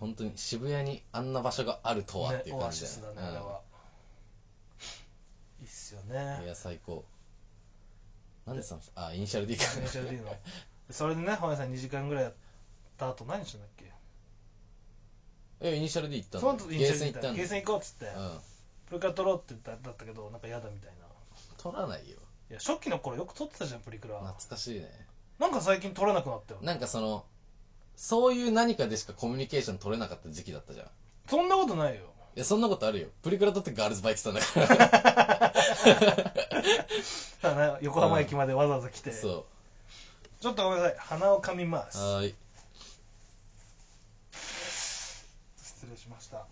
[0.00, 3.60] 本当に渋谷にあんな場所があるとはっていうオ感じだアシスだね、あれよは。
[5.60, 6.46] いいっすようんいね。
[6.46, 7.04] や、最高。
[8.46, 9.64] なんでさん、あ、イニシャル D か。
[9.64, 10.34] イニシャル D の。
[10.90, 12.34] それでね、本屋さん2時間ぐらいやっ
[12.96, 13.92] た後何したんだっけ？
[15.60, 18.38] え、イニシャル D 行ったそのの後イニシャル D ゲーセン行ったんだゲーセン行こうっつって、うん。
[18.86, 20.96] プリクラ撮ろうって言っただったけど、なんか嫌だみたいな。
[21.58, 22.16] 取らないよ。
[22.50, 24.18] いや、初期の頃よく撮ってたじゃん、プリクラ。
[24.20, 24.88] 懐かしいね。
[25.38, 26.66] なんか最近撮らなくなったよね。
[26.66, 27.24] なんかその、
[27.98, 30.86] そういう何かでしかコミュニケーション取れなかった時期だったじゃん。
[30.86, 30.88] い
[31.28, 32.02] そんなことないよ。
[32.38, 33.08] や、そんなことあるよ。
[33.22, 34.66] プリクラ撮ってガールズバイクしたんだから。
[37.42, 39.12] ただね横浜駅までわざわざ来て。
[39.12, 39.44] そ
[40.40, 41.88] ちょっとごめんなさい、鼻を噛みまう。
[41.90, 41.98] す。
[41.98, 42.34] はーい。
[45.60, 46.46] 失礼しました。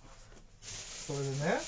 [1.07, 1.61] それでね、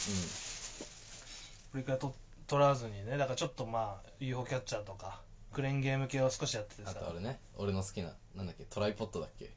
[1.70, 2.12] プリクラ撮
[2.48, 5.20] 撮らずにね、だからちょっとまあ、UFO キャッチャーとか、
[5.52, 6.90] クレーンゲーム系を少しやっててさ。
[6.90, 9.52] あとあれね、俺の好きな、なんだっけ、トライポッドだっけ。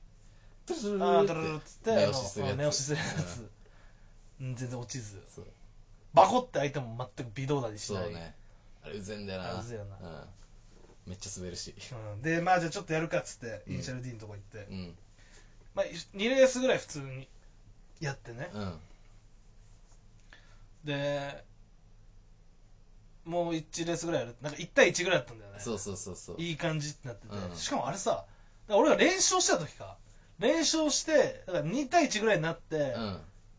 [0.65, 3.49] トゥルルあールドルルルっつって、目押しするやつあの目押しするやつ。
[4.41, 5.21] うん、全然落ちず。
[5.33, 5.45] そう
[6.13, 8.03] バコって相手も全く微動だにしない。
[8.03, 8.35] そうね。
[8.83, 9.57] あれうぜんだよな。
[9.57, 10.25] あうぜえよなうん。
[11.07, 11.73] めっちゃ滑るし。
[12.13, 14.95] うん、で、まあじゃあちょっとやるかっつって、イニシャル D のとこ行って、うん。
[15.73, 17.27] まあ2レースぐらい普通に
[17.99, 18.49] やってね。
[18.53, 18.79] うん。
[20.83, 21.43] で、
[23.23, 24.35] もう1レースぐらいやる。
[24.41, 25.59] なんか1対1ぐらいだったんだよね。
[25.59, 26.35] そうそうそうそう。
[26.41, 28.25] いい感じってなってて、うんしかもあれさ、だか
[28.67, 29.97] ら俺が連勝してた時か。
[30.41, 33.17] 連勝して、だから2対1ぐらいになって、うん。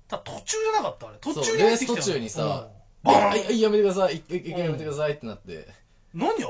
[0.08, 1.18] ただ途中じゃなかったあれ。
[1.20, 4.16] 途そう中に入ってきたよレース途中にさうんババーンやめてください。
[4.16, 5.66] 一回一回やめてくださいってなって。
[6.14, 6.44] 何あれ？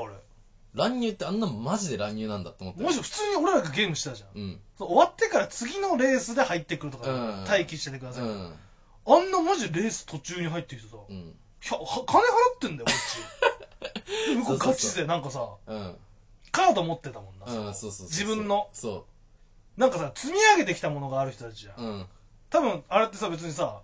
[0.73, 2.81] 乱入ってあんなマジで乱入なんだって思って。
[2.81, 4.41] もし普通に俺らがゲームしてたじゃん。
[4.41, 4.59] うん。
[4.77, 8.53] そう終わってから次のレースで入ってくるとか、うん待機しててください、うん。
[9.05, 11.33] あんなマジでレース途中に入ってきてさ、うん。
[11.61, 12.23] ひゃは金払
[12.55, 13.89] ってんだよ、こっ
[14.27, 14.29] ち。
[14.29, 15.97] で向こうガチでなんかさ、うん。
[16.51, 17.45] カード持ってたもんな。
[17.45, 18.07] うん、のそうそうそう。
[18.07, 18.69] 自分の。
[18.73, 19.05] そ
[19.77, 21.83] なんかさ、積み上げてきたものがある人たちじゃん。
[21.83, 21.87] う。
[21.87, 22.05] うん。
[22.49, 23.81] 多分、あれってさ、別にさ、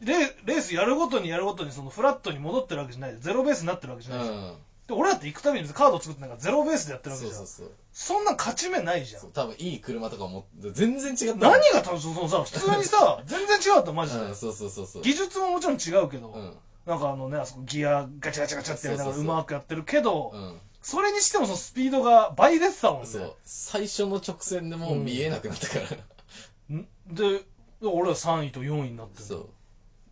[0.00, 0.14] レ
[0.44, 4.54] レースやるごとにやるごとにそのフラットに戻ってるわけじゃないゼロベースになってるわけじうゃないじゃん、ん。
[4.86, 7.72] で俺だって行くたびにカード作ってなんかゼロベースでやってるわけじゃんそうそうそう。
[7.92, 11.50] そんなん勝ち目ないじゃん多分いい車とか持って、全然違った。
[11.50, 15.02] 何が楽しいそのさ普通にさ 全然違うったマジで、うん、そうそうそうそう。
[15.02, 16.56] 技術ももちろん違うけど、うん。
[16.86, 20.60] なんかあのねあそこギアガチャガチャガチャってやりながらうまくやってるけど、うん。
[20.82, 23.34] それにしてもそのスピードが倍出てたもんねそう。
[23.44, 26.76] 最初の直線でもう見えなくなったから。
[26.76, 26.86] ん？
[27.08, 27.42] で
[27.82, 29.48] 俺は3位と4位になってるそ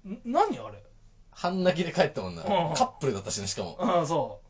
[0.05, 0.09] う。
[0.09, 0.21] ん？
[0.25, 0.83] 何あれ？
[1.31, 2.43] 半泣きで帰ったもんな。
[2.43, 3.79] うんカップルだったしね、しかも。
[3.79, 4.41] うんそ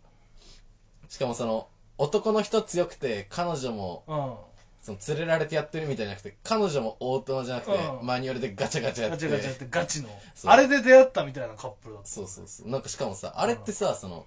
[1.08, 4.34] しかもその、男の人強くて、彼女も、ううん
[4.82, 9.28] その連れられてやってるみたいじゃなくて、彼女もオートマじゃなくて、うんマニュアルでガチャガチャやって。
[9.28, 12.68] ガチャガチャってガチのそうあれで出会ったみたいなカップルだったそうそうそう。
[12.68, 14.24] なんかしかもさ、あれってさ、その、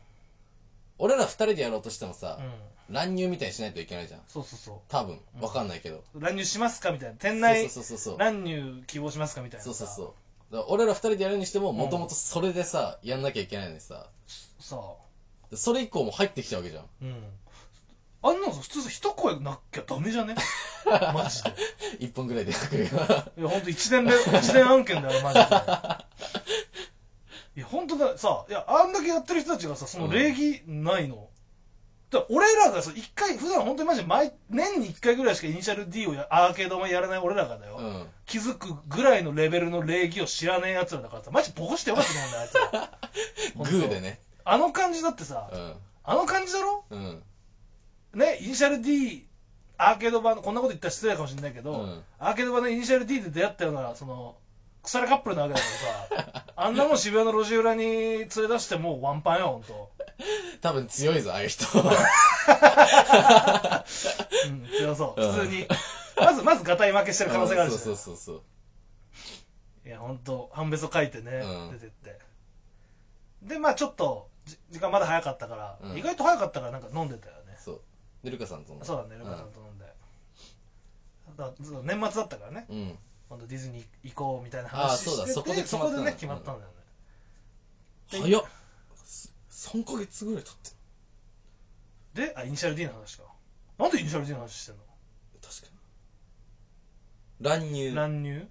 [0.99, 2.93] 俺ら二人でやろうとしてもさう、ん。
[2.93, 4.21] 乱入みたいにしないといけないじゃん。
[4.27, 5.19] そうそうそ多分。
[5.35, 5.41] う、ん。
[5.41, 6.03] わかんないけど。
[6.13, 7.15] う乱入しますかみたいな。
[7.15, 8.19] 店内そうそうそうそう。
[8.19, 9.73] 乱入希望しますかみたいなさ。
[9.73, 10.53] そうそうそう。
[10.53, 11.77] だから俺ら二人でやるにしても、ん。
[11.77, 14.07] もともとそれでさ、やんなきゃいけないのにさ、
[14.59, 14.81] さ
[15.55, 16.85] それ以降も入ってきちゃうわけじゃん。
[17.01, 17.23] うん。
[18.21, 20.35] あんなのさ普通さ一声なきゃダメじゃね？
[21.13, 21.53] マジで。
[21.99, 22.89] 一本ぐらいでくるよ。
[23.37, 25.45] いや本当一年で一年案件だよマジで
[27.59, 31.27] いや本当ださいやあんだけやってる人たちがさその礼儀ないの、
[32.09, 38.05] だから俺らがさ一回普段本当にマジで毎年に一回ぐらいしかイニシャル D をやアーケードもやらない俺らがだよ、うん。
[38.25, 44.21] 気づくぐらいのレベルの礼儀を知らねえ奴らだからさマジボコしてよかったと思うんだよあいつら グーでね。
[44.45, 45.73] あの感じだってさ、うん。
[46.03, 46.85] あの感じだろ？
[46.89, 47.23] うん。
[48.13, 49.27] ねイニシャル D
[49.77, 54.35] アーケード版のこんなこと言ったら失礼かもしれないけど、うんアーケード版のイニシャル D で出会ったようなその
[54.83, 55.65] 腐れカップルなわけだか
[56.15, 59.89] らさ あんなもん渋谷の路地裏に連れ出してもうワンパンよ本当
[60.61, 61.65] 多分強いぞ、ああいう人。
[61.77, 61.81] う
[64.51, 65.21] ん強そう。
[65.21, 65.31] うん。
[65.31, 65.67] 普通に。
[66.17, 68.43] まずまずガタイ負けしてる可能性があるし、そうそうそうそ
[69.85, 69.87] う。
[69.87, 71.79] いや本当半べそ書いてね、うん。
[71.79, 72.19] 出てって。
[73.43, 75.97] でまあちょっとじ時間まだ早かったから、うん。
[75.97, 77.57] 意外と早かったからなんか飲んでたよね。
[77.63, 77.81] そう。
[78.23, 78.83] で、ルカさんとも。
[78.83, 79.85] そうだねルカさんと飲んで、
[81.37, 82.65] だからそう年末だったからね。
[82.69, 82.99] うん。
[83.29, 85.91] 今度ディズニー行こうみたいなあー話しててそうだそこで決まったの。
[85.91, 86.75] そこでね決まったんだよね、
[88.11, 88.43] で早っ。
[89.51, 90.69] 3ヶ月ぐらい経って
[92.21, 92.27] る。
[92.27, 93.23] であイニシャル D の話か。
[93.77, 94.81] なんでイニシャル D の話してんの？
[95.41, 95.67] 確か
[97.39, 97.45] に。
[97.45, 97.93] 乱入。
[97.93, 98.47] 乱入？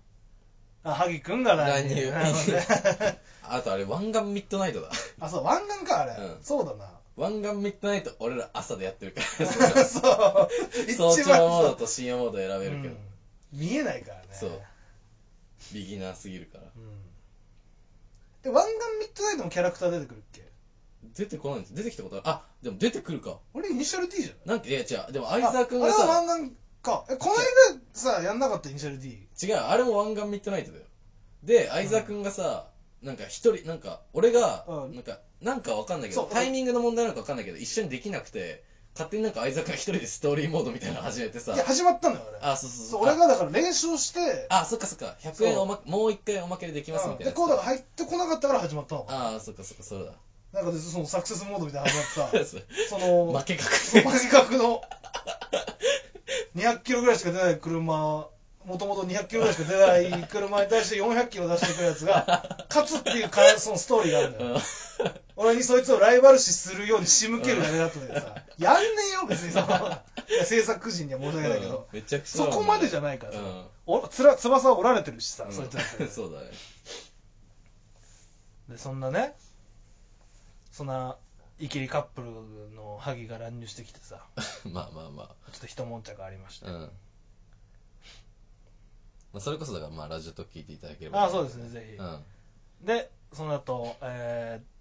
[0.84, 2.10] あ萩くんが乱入。
[2.10, 2.52] 乱入。
[2.52, 3.20] なるほどね。
[3.50, 4.90] あとあれ、湾岸ミッドナイトだ。
[5.20, 6.42] あそう湾岸かあれ、うん。
[6.42, 6.98] そうだな。
[7.16, 10.48] 湾岸ミッドナイト、俺ら朝でやってるか そう。
[10.96, 12.94] 早番朝モードと深夜モード選べるけど。
[12.94, 12.98] うん。
[13.52, 14.60] 見えないからねそう
[15.72, 16.64] ビギナーすぎるから。
[16.64, 16.72] うん
[18.42, 20.42] で湾岸ミッドナイトもキャラクター出てくるっけ？
[21.16, 21.74] 出てこないんです。
[21.74, 22.28] 出てきたことある。
[22.28, 23.38] あ、でも出てくるか。
[23.52, 25.12] 俺イニシャル D じゃないなんか、いや違う。
[25.12, 28.70] でも相沢くんがああれはさ、湾岸かえこの間さやんなかった？
[28.70, 30.84] イニシャル D 違う、あれも湾岸ミッドナイトだよ。
[31.42, 32.68] で、相沢くんがさ、
[33.02, 38.62] なんか一人、なんか、俺が、うんなんか、なんかわかんないけど、そうタイミングの問題なのかわかんないけど、一緒にできなくて、
[38.98, 41.54] 勝手になんか相沢くんが一人でストーリーモードみたいなの始めてさ。
[41.54, 42.38] い、や始まったのよあれ。
[42.52, 43.04] あ、そうそうそそうう。
[43.04, 44.46] 俺がだから練習して。
[44.48, 45.14] あ、あそっかそっか。
[45.22, 47.26] 100円おま、もう一回おまけでできますみたいな。
[47.26, 47.34] やつ。
[47.36, 49.04] でこうだから入ってこなかったから始まったの。
[49.04, 50.14] かああ、そっかそっか、それだ。
[50.52, 52.56] なんかでそのサクセスモードみたいなの始まってさ。
[52.90, 53.76] その負け確。
[53.76, 54.82] そうマジ角の。
[56.56, 58.26] 200キロぐらいしか出ない車。
[58.64, 64.60] もともと200キロぐらいしか出ない車に対して400キロ出してくるやつが勝つっていうかそのストーリーがあるんだよ
[65.40, 69.66] 俺にそいつをライバル視するように仕向けるだけだったさやんねえよ別にその
[70.28, 76.50] いや制作陣には申し訳ないけど、めちゃくちゃそこまでじゃないからさ、うんおつら翼を折られてるしさ、うんそいつだってそうだね。
[78.68, 79.34] でそんなね
[80.72, 81.16] そんな
[81.58, 84.26] イキリカップルの萩が乱入してきてさ
[84.66, 86.70] まあまあまちょっと一悶着ありましたあ。
[86.70, 86.80] うん。
[89.32, 91.22] まあ、それこそだから、まあ、ラジオと聞いていただければ。
[91.22, 92.24] ああそうですねぜひ、うん。
[92.82, 94.77] でその後、えー、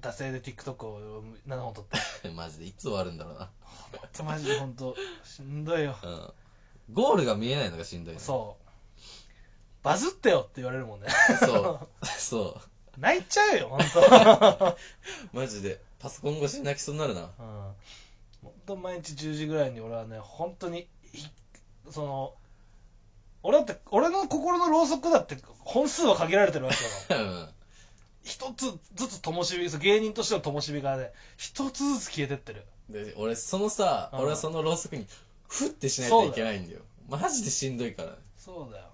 [0.00, 1.84] 惰性で TikTok を7本撮っ
[2.22, 3.50] て マジでいつ終わるんだろうな。
[3.92, 6.32] ほんとマジで本当しんどいようん。
[6.92, 8.20] ゴールが見えないのがしんどいね。
[8.20, 8.66] そう
[9.82, 11.08] バズってよって言われるもんね
[11.40, 12.06] そう。
[12.18, 12.60] そ
[12.98, 14.76] 泣いちゃうよ本当う。
[15.32, 15.80] マジで。
[15.98, 17.30] パソコン越しに泣きそうになるな。
[17.38, 17.74] うん
[18.42, 20.86] 本当毎日10時ぐらいに俺はね本当にい
[21.90, 22.34] その
[23.42, 26.72] 俺だって俺の心のろうそくだって本数は限られてるわ
[27.08, 27.48] けようん。
[28.26, 32.64] 一つずつ灯火芸人としての灯火がね一つずつ消えてってる。
[32.90, 34.18] で、俺、そのさ、うん。
[34.20, 35.06] 俺はそのろうそくに、
[35.48, 36.80] ふってしないといけないんだよ。
[37.08, 38.10] マジでしんどいから。
[38.10, 38.16] ね。
[38.36, 38.86] そうだよ。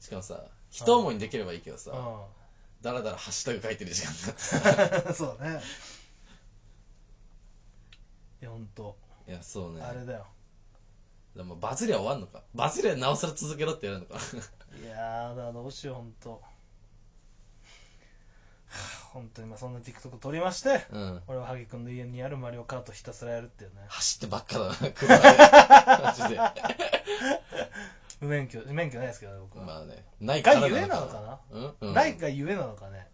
[0.00, 5.10] しかもさ、一思いにできればいいけどさ、うだらだらハッシュタグ書いてる時間があってさ。
[5.10, 5.62] ん そうだね。
[8.40, 8.96] いや本当
[9.28, 9.82] いや、そうね。
[9.82, 10.26] あれだよ。
[11.34, 12.42] でもバズりゃ終わんのか。
[12.54, 14.14] バズりゃなおさら続けろってやるのか。
[14.82, 16.55] いやーだどうしよう本当はあ
[19.12, 21.22] 本当にまあそんな TikTok 撮りましてうん。
[21.26, 25.22] 俺は萩君の家にあるマリオカートひたすらやるっていうね走ってばっかだな、 車で。
[26.02, 26.40] マジで。
[28.20, 30.04] 無免許免許ないですけどね僕は、まあね。
[30.20, 31.38] ないからがゆえなのかな？
[31.50, 33.06] うん、うん、ないがゆえなのかね？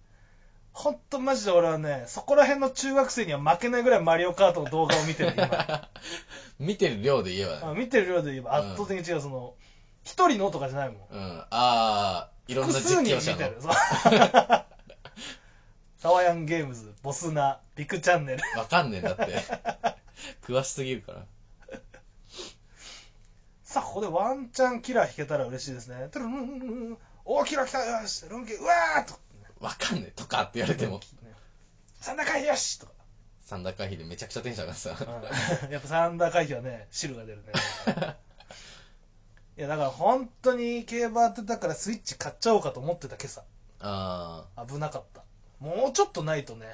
[0.73, 5.89] ほんとマジで俺はね、そこら辺の中学生には負けないぐらいマリオカートの動画を見てる、今。
[6.59, 7.61] 見てる量で言えばね。
[7.65, 9.55] あ見てる量で言えば圧倒的に違う、その、
[10.03, 10.99] 一人のとかじゃないもん。
[11.11, 11.41] うん。
[11.41, 13.59] ああ、いろんな複数実況者人見てる。
[16.03, 18.43] サワヤンゲームズ、ボスナ、ビクチャンネル。
[18.59, 19.41] わかんねえんだって。
[20.43, 21.25] 詳しすぎるから。
[23.63, 26.09] さあ、ここでワンチャンキラー弾けたら嬉しいですね。
[26.11, 29.15] トゥルンルンルンおー、キラー来たよしルンキうわーと。
[29.61, 30.11] わかんねえ。
[30.11, 30.99] とかって言われても。
[30.99, 31.05] ね
[32.01, 32.93] サンダー回避よしとか。
[33.45, 34.97] 三田回避でめちゃくちゃテンション上がってさ。
[35.65, 37.53] うんやっぱサンダー回避はね、汁が出るね。
[39.57, 43.45] いや、だから本当に競馬当てたからスイッチ買っちゃおうかと思ってた今朝。
[43.79, 44.67] ああ。
[44.67, 45.23] 危なかった。
[45.63, 46.67] もうちょっとないとね。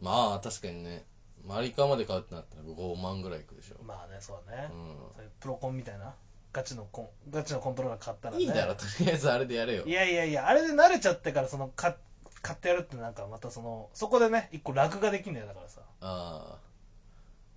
[0.00, 1.04] まあ、確かにね。
[1.44, 3.82] マリカまで買うってなったら5万ぐらいいくでしょ。
[3.82, 4.68] まあね、そうだね。
[4.70, 6.14] うそういうプロコンみたいな。
[6.52, 8.38] ガチのコン、ガチのコントローラー買ったらん。
[8.38, 8.44] ね。
[8.44, 9.90] いいだろ、とりあえずあれでやれよい。
[9.90, 11.96] やいやいや、あれで慣れちゃってから、その、か
[12.42, 15.80] 買ってやるってなんかまたその、そこでね、一個楽ができんだよ、だからさ。
[16.00, 16.58] ああ。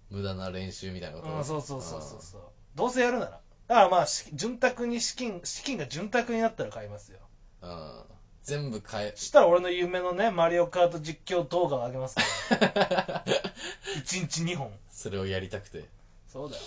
[0.10, 1.34] 無駄な練習みたいなこと。
[1.34, 2.42] うん、そうそうそうそうそう。
[2.76, 3.42] どうせやるなら。
[3.68, 7.20] だからまあ、し潤沢に資金、資金が潤沢になったら買いますよ。
[7.62, 8.04] うん。
[8.48, 12.22] うん全部変えそ、したら俺の夢のね、マリオカート実況動画を上げますか
[12.58, 13.24] ら。
[14.04, 14.78] 1日2本。
[14.92, 15.86] それをやりたくて。
[16.28, 16.64] そうだよ。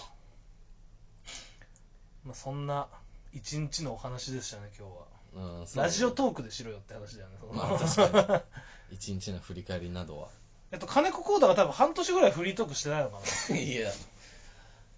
[2.25, 2.89] まあそんな、
[3.35, 5.61] 1日のお話でしたね、今日は。
[5.61, 7.37] うん、そうラジオトークでしろよって話だよね。
[7.41, 8.45] そのまあ確か
[8.91, 8.97] に。
[8.97, 10.29] 一日の振り返りなどは。
[10.73, 13.57] えっと、金子コーダが多分半年ぐらいフリートークしてないのかな。
[13.57, 13.93] いや、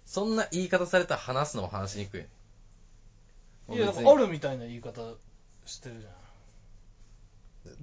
[0.05, 2.25] そんな言い方されたら話すのも話しにくい。
[3.75, 5.15] いや、あるみたいな言い方
[5.65, 6.18] してるじゃん。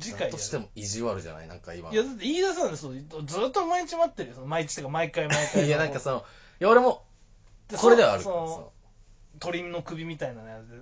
[0.01, 1.49] 次回やるだとしても意地悪じゃない？
[1.49, 1.91] なんか今。
[1.93, 2.93] いや、だって言い出さないですよ。
[3.25, 4.35] ずっと毎日待ってるよ。
[4.37, 5.65] その毎日とか毎回毎回。
[5.67, 6.25] いやなんかその、
[6.61, 7.05] いや俺も、
[7.69, 8.73] でこれではあるからその
[9.39, 10.77] 鳥の首みたいなやつで、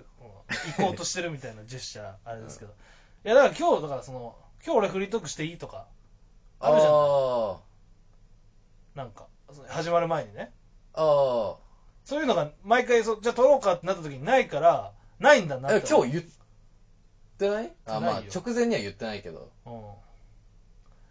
[0.77, 2.71] 行こうとしてるみたいなジェスチャー、あれですけど。
[3.25, 5.87] いや、だから今日、だからその、今日俺フリートークしていいとか、
[6.59, 6.93] あるじゃん。
[6.93, 7.57] あ
[8.95, 10.51] なんか、その始まる前にね。
[10.93, 11.57] あ、あ
[12.05, 15.87] そういうのが毎回そ、じゃあ撮ろうかってなった時にないから、ないんだなって。
[15.89, 16.23] 今日言っ
[17.37, 17.71] てない？
[17.85, 19.49] あ、まあ直前には言ってないけど。
[19.65, 19.73] うん。
[19.73, 19.75] い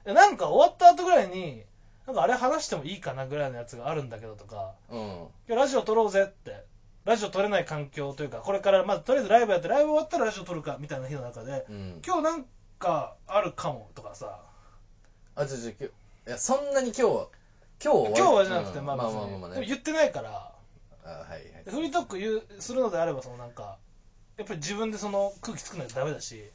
[0.07, 1.63] やなんか終わった後ぐらいに、
[2.07, 5.01] なんかあれ話してもいいかなぐらいのやつがあるんだけどとか、うん。
[5.01, 6.65] 今日ラジオ撮ろうぜって、
[7.05, 12.03] ラジオ撮れない環境というか、これからまずとりあえずライブやって、ライブ終わったらラジオ撮るかみたいな日の中で、うん。
[12.07, 12.45] 今日なん
[12.79, 14.41] かあるかもとかさ、
[15.37, 17.29] あ、じゃじゃ今日、いや、そんなに今日は、
[17.83, 19.67] 今日は今日はじゃなくて、うんまあまあまあまあまあね。
[19.67, 20.53] 言ってないから、
[21.05, 21.65] あはいはい。
[21.65, 23.79] でフリートーク言うするのであれば、そのなんか、
[24.37, 26.51] やっぱり自分でその空気作らないとダメだし、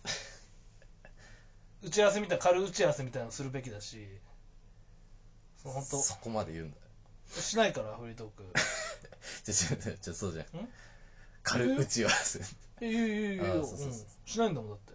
[1.81, 4.05] 打ち合わせみたいな、軽打ち合わせみたいなのするべきだし、
[5.61, 6.77] その本当そこまで言うんだ。
[7.41, 8.53] しないから、フリートーク。
[9.45, 10.69] ちょ、ちょ、ちょ、ちょそうじゃんん？
[11.43, 12.39] 軽打ち合わせ。
[12.39, 12.43] い
[12.81, 14.93] やいやいやいや、あうんそうそうそうしないんだもん、だって。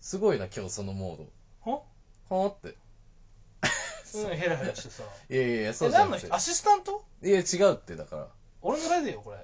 [0.00, 1.18] すごいな、今日そのモー
[1.64, 1.70] ド。
[1.72, 1.82] は
[2.28, 2.76] ほーって。
[4.18, 5.04] うん、ヘラヘラしてさ。
[5.30, 6.34] いやいやいや、そえ、うじゃなくて何の人。
[6.34, 7.04] アシスタント？
[7.22, 8.28] いや、違うって、だから。
[8.62, 9.38] 俺のレディオ、これ。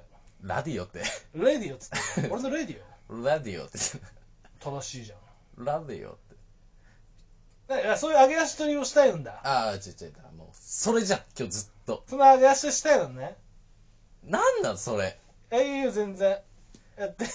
[0.46, 1.02] ラディオって。
[1.34, 2.28] レディオっつって。
[2.30, 3.78] 俺のレディラディオって。
[4.62, 4.70] オ。
[4.80, 5.16] 正しいじゃ
[5.60, 5.64] ん。
[5.64, 6.36] ラディオって。
[7.68, 9.40] だからそういう上げ足取りをしたいんだ。
[9.42, 12.04] ああ、ちょちょ、もう、それじゃん、今日ずっと。
[12.06, 13.36] その上げ足したいのね。
[14.22, 15.18] なんなん、それ？
[15.50, 16.38] え、いいよ、全然。
[16.96, 17.26] やって。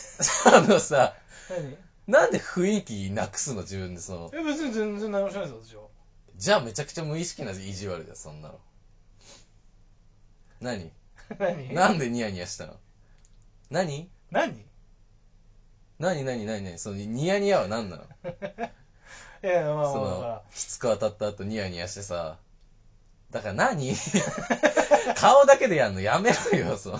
[0.45, 1.13] あのさ、
[1.50, 1.78] 何？
[2.08, 4.32] なんで雰囲気なくすの、自分でその？
[4.34, 5.89] え、別に全然何もしないですよ、
[6.36, 8.60] じゃあめちゃくちゃ無意識な意地悪だよ、そんなの。
[10.62, 10.91] 何
[11.30, 11.47] 私は。
[11.50, 12.78] 何なんでニヤニヤしたの
[13.71, 14.12] 何？
[14.31, 14.65] 何？
[15.97, 16.77] 何何何何？
[16.77, 18.03] そのニヤニヤは何なの？
[18.03, 18.07] い
[19.47, 22.38] やいや、まあそまあ、だかの、きつく当たった後ニヤニヤしてさ、
[23.31, 23.95] だから何？
[25.15, 26.99] 顔だけでやんのやめろよ、その。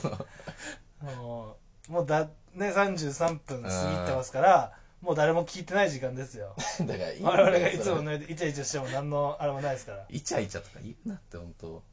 [1.04, 1.58] ら、も
[1.90, 6.56] う、もうだ、ね、33分過ぎてますから、もう誰も聞いてない時間ですよ。
[6.80, 8.18] だからいいんだよ我々がいつもそれ。
[8.18, 10.06] ね、イチャイチャしても何のあれもないですから。
[10.10, 11.84] イチャイチャとか言うなって、本当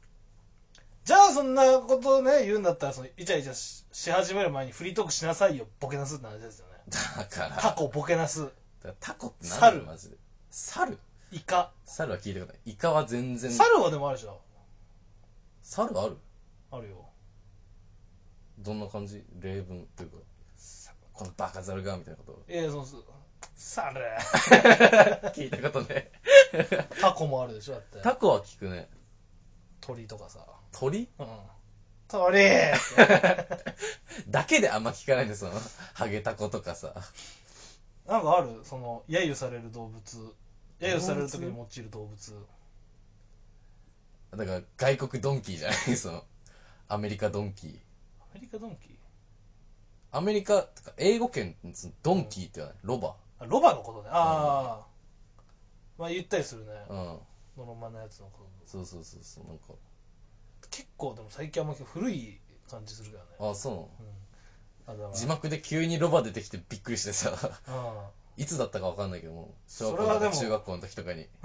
[1.09, 6.73] じゃあそんなことをね、言うんだったら、そのイチャイチャしし始める前にフリートークしなさいよ、ボケなすって話ですよね。
[7.17, 7.57] だから。
[7.59, 8.51] タコ、ボケなす、だか
[8.83, 10.17] らタコって何猿マジで。
[10.51, 10.99] 猿？
[11.31, 11.71] イカ。
[11.83, 12.61] 猿は聞いたことない。
[12.67, 13.51] イカは全然。
[13.51, 14.39] 猿はでもあるでしょ。
[15.63, 16.17] 猿ある？
[16.69, 17.09] あるよ。
[18.59, 19.23] どんな感じ？
[19.39, 20.17] 例文っていうか、
[21.13, 22.53] このバカ猿がみたいなこと？
[22.53, 23.03] いや、そうそう。
[23.55, 23.99] 猿。
[25.33, 26.11] 聞いたことね。
[27.01, 27.99] タコもあるでしょ、だって。
[28.01, 28.87] タコは聞くね。
[29.81, 30.45] 鳥とかさ。
[30.71, 31.07] 鳥？
[31.19, 31.27] うん。
[32.07, 32.39] 鳥
[34.29, 35.51] だけであんま聞かないんですよ。
[35.93, 36.93] ハゲタコとかさ。
[38.07, 38.61] なんかある？
[38.63, 40.01] その、揶揄される動物。
[40.79, 42.45] 揶揄される時に用いる動物。
[44.31, 45.77] だから外国ドンキーじゃない？
[45.97, 46.23] その、
[46.87, 47.79] アメリカドンキー。
[48.21, 48.95] アメリカドンキー？
[50.11, 51.55] アメリカ、とか英語圏、
[52.01, 52.79] ドンキーって言わない？
[52.83, 53.15] ロバ。
[53.39, 54.09] あロバのことね。
[54.11, 54.87] ああ。
[55.99, 56.97] まあ言ったりするねうん
[57.57, 59.73] のろまのやつのことそうそうそうそうなんか
[60.71, 62.39] 結構でも最近あんま古い
[62.69, 63.25] 感じするけどね。
[63.39, 63.89] あそうなの？
[63.99, 64.93] うん。
[64.93, 65.15] あだから。
[65.15, 67.37] 字幕で急にロバ出てきてびっくりしてさ。
[67.67, 71.27] あ いつだったかわかんないけども小学校とか中学校の時とかに。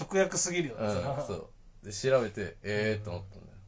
[0.00, 1.50] 直訳すぎるよね、うんそう。
[1.82, 3.46] で調べてええー、と思ったんだよ。
[3.46, 3.58] だか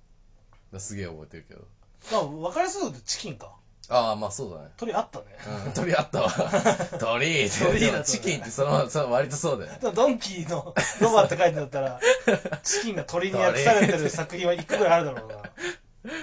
[0.73, 1.67] らすげえ覚えてるけど。
[2.13, 3.57] まあ分かりやすいことチキンか
[3.89, 4.71] ああまあそうだね。
[4.77, 5.25] 鳥あったね、
[5.67, 6.31] うん鳥あったわ。
[6.99, 12.01] 鳥鳥チキンってそのそう割とそうだよドンキーのロバって書いてんだったら
[12.65, 16.15] チキンが鳥に訳されてる作品は1個ぐらいあるだろうな。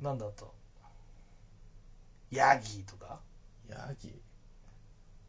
[0.00, 0.54] なんだと。
[2.30, 3.20] ヤギとか？
[3.68, 4.18] ヤギ？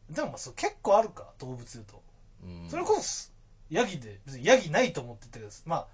[0.09, 2.01] でもまあそう結構あるか動物言うと。
[2.43, 2.69] うん。
[2.69, 3.29] それこそ
[3.69, 5.87] ヤギで別にヤギないと思ってたけどまあ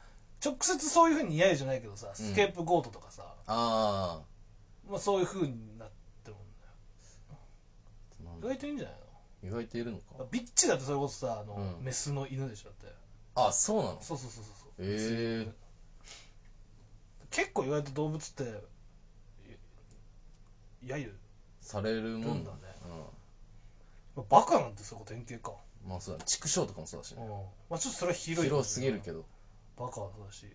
[0.45, 4.21] 直接そういう風にヤギじゃないけどさスケープゴートとかさ、あ
[4.89, 5.89] まあ、そういう風になっ
[6.23, 6.43] てるもん
[8.27, 8.95] あね意外といいんじゃない
[9.43, 10.17] 意外といるのか。
[10.17, 11.85] のビッチだってそれこそさあの、うん。
[11.85, 12.93] メスの犬でしょだって。
[13.35, 14.01] あそうなの？
[14.01, 14.69] そうそうそうそうそう。
[14.79, 15.51] へえ。
[17.29, 18.43] 結構意外と動物って
[20.85, 21.15] やゆ
[21.61, 22.57] されるもんだね。
[24.17, 26.25] うバカなんてそういうこと典型か、んまあそうだね。
[26.27, 27.27] 畜生とかもそうだしうん。
[27.29, 28.49] ねまあ、ちょっとそれは広い。
[28.49, 29.25] 広すぎるけどど。
[29.77, 30.47] バカはそうだし。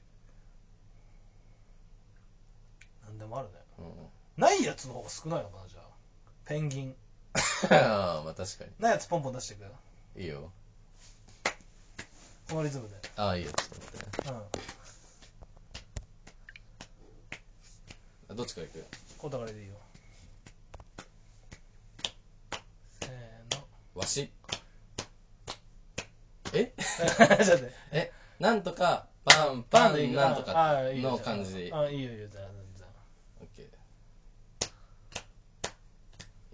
[3.06, 3.54] なんでもあるね。
[3.78, 3.84] うん
[4.36, 5.84] ないやつの方が少ないのかなじゃあ。
[6.44, 6.94] ペンギン。
[7.70, 7.70] あ
[8.20, 9.64] あまあ確かないやつポンポン出していく
[10.16, 10.52] にいいよ。
[12.48, 12.94] このリズムで。
[13.16, 13.50] ああいいよ。
[13.52, 14.06] ちょっと待って。
[14.22, 14.36] ねうん
[18.30, 18.84] あどっちから行く？
[19.18, 19.74] こうだからでいいよ。
[23.00, 23.66] せーの。
[23.94, 24.30] わし。
[26.52, 26.72] え？
[26.76, 27.70] ちょっと待っ
[28.40, 32.44] なんとかパンパンなんとあかあいいよの感じでいいあいいよいいよじゃあ
[32.76, 32.86] じゃ
[33.40, 33.66] オッケー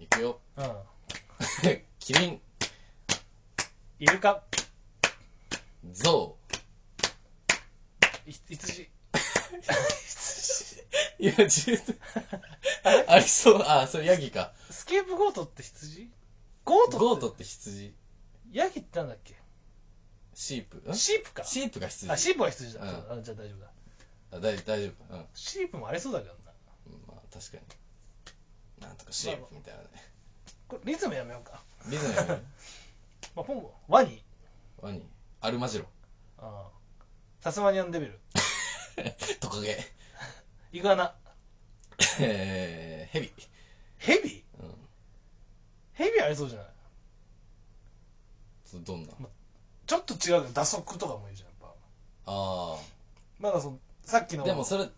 [0.11, 0.39] くよ。
[0.57, 0.83] あ
[1.63, 1.81] うん。
[1.99, 2.41] キリン
[3.99, 4.43] イルカ。
[5.91, 6.37] ゾ
[8.27, 8.83] い羊。
[8.83, 8.87] ウ
[11.23, 11.99] いや十分
[13.07, 13.61] ありそう。
[13.63, 14.53] あそれヤギか。
[14.69, 16.09] スケープゴートって羊？
[16.65, 17.93] goat goat って羊。
[18.51, 19.35] ヤギってなんだっけ？
[20.33, 20.91] sheep？
[20.91, 20.95] ん？
[20.95, 21.43] sheep か。
[21.43, 22.11] sheep が羊。
[22.11, 23.23] あ sheep は羊だ、うん。
[23.23, 23.71] じゃあ大丈夫だ。
[24.31, 25.15] あ大大丈夫。
[25.15, 25.25] うん。
[25.33, 26.51] sheep もありそうだけどな。
[26.87, 27.63] うんまあ確かに
[28.81, 29.87] なんとかシープみたいなね。
[30.67, 32.43] これリズムやめようか、リズムやね
[33.35, 34.23] まあ、ポンポンワニ？
[34.81, 35.05] ワニ。
[35.41, 35.85] アルマジロ。
[36.39, 36.69] ああ。
[37.41, 38.19] タスマニアンデビル。
[39.39, 39.77] トカゲ。
[40.73, 41.13] イグアナ。
[42.19, 43.31] えーヘビ。
[43.97, 44.43] ヘビ？
[44.59, 44.89] うん。
[45.93, 46.67] ヘビありそうじゃない？
[48.83, 49.13] どんな？
[49.85, 51.73] ちょっと違うけど打足とかもいいじゃんやっぱ。
[52.25, 52.77] あ
[53.39, 54.43] まだそのさっきの。
[54.43, 54.89] あでもそれ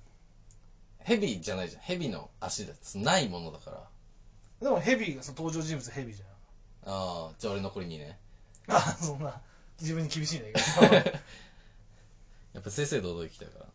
[1.04, 1.82] ヘビじゃないじゃん。
[1.82, 3.89] ヘビの足だないものだから。
[4.62, 6.24] でもヘビがその登場人物ヘビじ
[6.86, 8.18] ああじゃあ俺残り2ね。
[8.68, 9.41] ゃんあそんな
[9.82, 11.20] 自分に厳しいんだけ
[12.54, 13.66] やっぱ正々堂々生きたいから。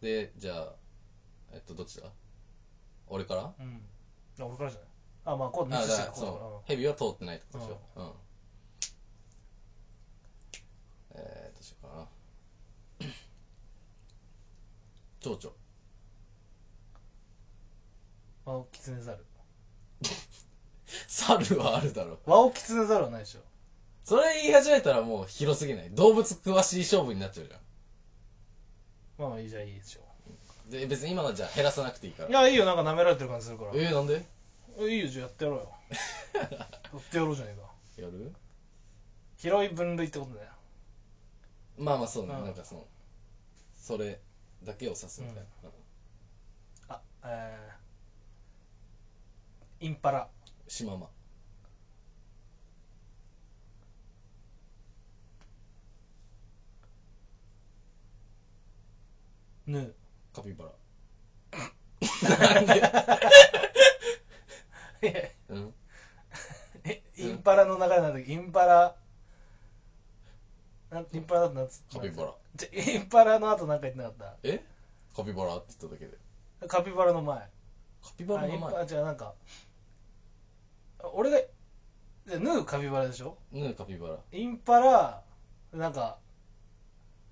[0.00, 0.72] でじゃあ
[1.52, 2.10] えっとどっちだ？
[3.08, 3.42] 俺から？
[3.42, 3.82] どうん。
[4.40, 4.88] あ俺からじゃない？
[5.24, 6.28] あまあこうミあスしてらそう。
[6.58, 7.78] うヘビは通ってないってことでしょ。
[7.96, 8.12] うん。
[11.14, 12.06] えーどうしようかな
[15.22, 15.54] 蝶々。
[18.44, 19.24] ワオキツネザル。
[21.06, 22.18] 猿はあるだろ。
[22.26, 23.40] ワオキツネザルはないでしょ。
[24.04, 25.90] それ言い始めたらもう広すぎない？
[25.90, 27.60] 動物詳しい勝負になっちゃうじゃん。
[29.16, 30.00] まあまあいいじゃあいいでしょ。
[30.70, 32.28] で別に今のはじゃあ減らさなくていいから。
[32.28, 33.70] いやいいよなんか舐められてる感じするから。
[33.74, 34.26] えー、なんで？
[34.90, 35.72] いいよじゃあやってやろうよ。
[36.34, 38.02] やってやろうじゃねえか。
[38.02, 38.34] やる？
[39.36, 40.48] 広い分類ってことね
[41.78, 42.44] まあまあそうね、うん。
[42.44, 42.86] なんかその
[43.76, 44.20] それ
[44.64, 45.42] だけを指すみたいな、
[46.88, 50.28] あえー、インパラ。
[50.68, 51.08] シママ。
[59.66, 59.92] ヌー
[60.34, 60.72] カピバラ。
[65.02, 65.74] えうん。
[67.16, 68.96] インパラの中でなんだっけインパラ。
[70.90, 74.64] なんインパラだとなんつカピバラじゃ インパラの後なんか言ってなかっえ？
[75.16, 76.16] カピバラって言っただけで。
[76.60, 77.38] たカピバラの前。
[77.38, 78.74] カピバラの前？
[78.76, 79.34] あじゃあなんか
[81.00, 83.36] あ俺がじゃあヌーカピバラでしょ？
[83.52, 84.16] ヌーカピバラ。
[84.32, 85.22] インパラ
[85.72, 86.18] なんか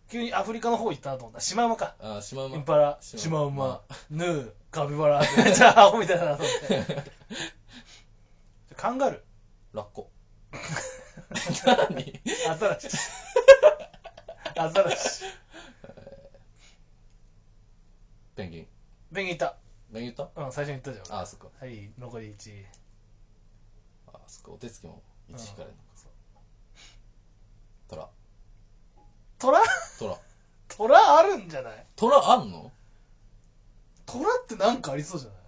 [0.09, 1.41] 急にアフリカの方行ったなと思った。
[1.41, 1.95] シマウマか。
[2.01, 2.57] あシマウマ。
[2.57, 3.83] インパラシシマウマ。
[4.11, 5.21] ヌーカピバラ。
[5.21, 6.53] ってめっちゃアホみたいだなと思
[6.83, 7.13] って。
[8.77, 9.23] カンガル
[9.73, 10.11] ラッコ。
[10.53, 12.21] ー 何？
[12.49, 12.89] アザラシ
[14.61, 15.25] アザラシ。
[18.37, 18.67] ペンギン。
[19.15, 19.57] ペンギンいた。
[19.93, 20.43] ペンギン言った？
[20.45, 21.21] うん最初に言ったじゃん。
[21.23, 21.49] あそっか。
[21.59, 22.65] はい残り1
[24.13, 24.51] あそっか。
[24.53, 25.81] お手つきも1引かれるのか。
[27.89, 28.09] トラ。
[29.39, 29.59] 虎
[29.99, 30.19] トラ。
[30.69, 31.87] 虎 あるんじゃない？
[31.97, 32.71] トラあんの？
[34.07, 35.39] 虎ってなんかありそうじゃない？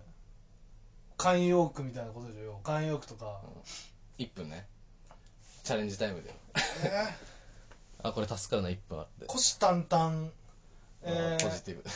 [1.18, 2.44] 慣用句みたいなことでしょ。
[2.44, 3.42] 要は慣用句とか、
[4.18, 4.66] 1分ね。
[5.62, 6.36] チャレンジタイムだよ
[6.84, 7.14] え
[8.02, 10.26] あこれ助かるな1分あってー、虎視眈々。
[10.26, 10.30] あ
[11.02, 11.44] えー。
[11.44, 11.84] ポジティブ。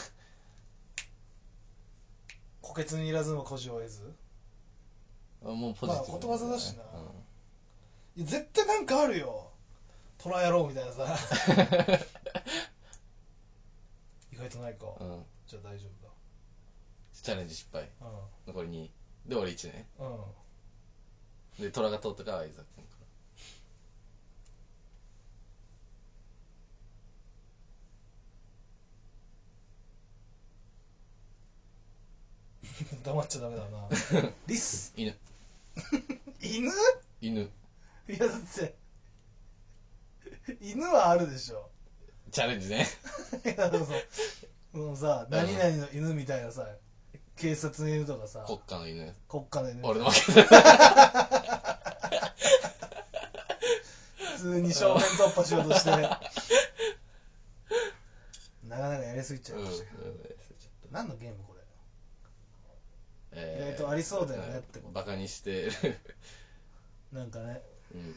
[2.62, 4.14] 虎穴にいらずも孤児を得ず。
[5.44, 6.82] あもうポジティブ、まあことわざだしな。
[6.82, 8.22] うん。
[8.22, 9.50] いや絶対なんかあるよ。
[10.18, 11.16] 虎野郎みたいなさ。
[14.32, 15.24] 意外とないか、うん。
[15.46, 15.86] じゃあ大丈
[17.26, 17.90] チャレンジ失敗。
[18.00, 18.10] 夫だ
[18.46, 20.24] 残り2で俺1ねうんうん。
[21.58, 22.95] で虎が通ったから相沢君か
[33.04, 33.88] 黙っちゃダメだな。
[34.46, 34.92] リス。
[34.96, 35.16] ら犬。
[36.40, 36.70] 犬？
[37.20, 37.40] 犬。
[38.08, 38.74] いやだって。
[40.60, 41.70] 犬はあるでしょ。
[42.30, 42.86] チャレンジね。
[43.44, 43.78] いやだ
[44.72, 46.68] そのさうん何々の犬みたいなさ
[47.36, 49.14] 警察の犬とかさ国家の犬。
[49.28, 49.86] 国家の犬。
[49.86, 50.42] 俺の負け。
[54.36, 55.90] 普通に正面突破しようとして。
[58.68, 60.04] なかなかやりすぎちゃうんいましたけど、
[60.90, 61.55] 何のゲームこれ？
[63.36, 64.92] えー意外とありそうだよねってこと。
[64.92, 65.64] バカにして。
[65.64, 65.72] る
[67.12, 67.62] なんかね。
[67.94, 68.14] うん。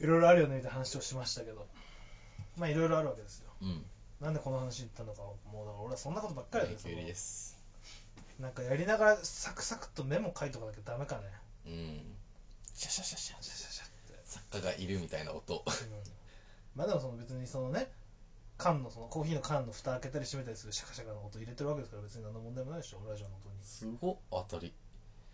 [0.00, 1.66] いろいろあるよねみたいな話をしましたけど。
[2.56, 3.50] まあいろいろあるわけですよ。
[3.62, 3.84] うん。
[4.20, 7.56] なんでこの話に行ったのかもうだから俺はそんなことばっかりだよです。
[8.38, 11.22] なんかやりながらサクサクっとメモ書いとかなきゃダメかね。
[11.66, 12.16] うん。
[12.74, 14.20] シャシャシャシャシャシャシャって。
[14.24, 15.64] 作家がいるみたいな音。
[15.66, 15.72] うん。
[16.74, 17.90] まあでもその別にそのね
[18.58, 23.62] 缶のそのコーヒーの缶の蓋開けたり閉めたりするシャカシャカの音入れてるわけですから別に何の問題もないでしょラジオの音に。
[23.62, 24.74] すごっ当たり。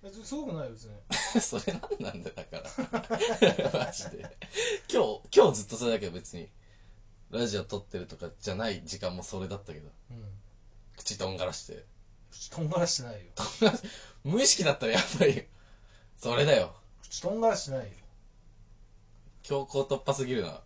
[0.03, 0.93] 別にすごくないよ別に。
[1.41, 2.61] それなんなんだよだか
[3.72, 3.87] ら。
[3.87, 4.37] マジで。
[4.93, 6.51] 今日今日ずっとそれだけど別に
[7.31, 9.91] ラジオ撮ってるとかじゃない時間もそれだったけど。
[10.11, 10.39] うん。
[10.99, 11.87] 口とんがらして。
[12.31, 13.33] 口とんがらしてないよ。
[14.22, 15.49] 無意識だったらやっぱり
[16.18, 16.77] それだよ。
[17.03, 17.97] 口とんがらしてないよ。
[19.43, 20.62] 強行突破すぎるな。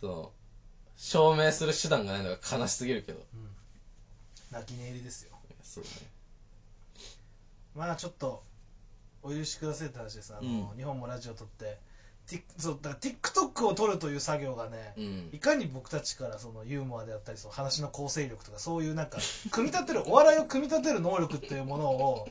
[0.00, 0.32] その
[0.96, 3.18] 証明する手段がないのが悲しすぎるけど。
[3.18, 3.46] うん
[4.52, 5.32] 泣き寝入りですよ。
[5.62, 5.90] そうね。
[7.74, 8.42] まあちょっと
[9.22, 10.32] お許しくださいって話です。
[10.32, 10.76] あの、うん。
[10.76, 11.78] 日本もラジオ撮って。
[12.28, 15.28] ティそうだから TikTok を撮るという作業がね、うん。
[15.32, 19.18] いかに僕たちからそのユーモアであったりその話の構成力とかそういうなんか
[19.52, 22.28] 組み立てるお笑いを組み立てる能力っていうものを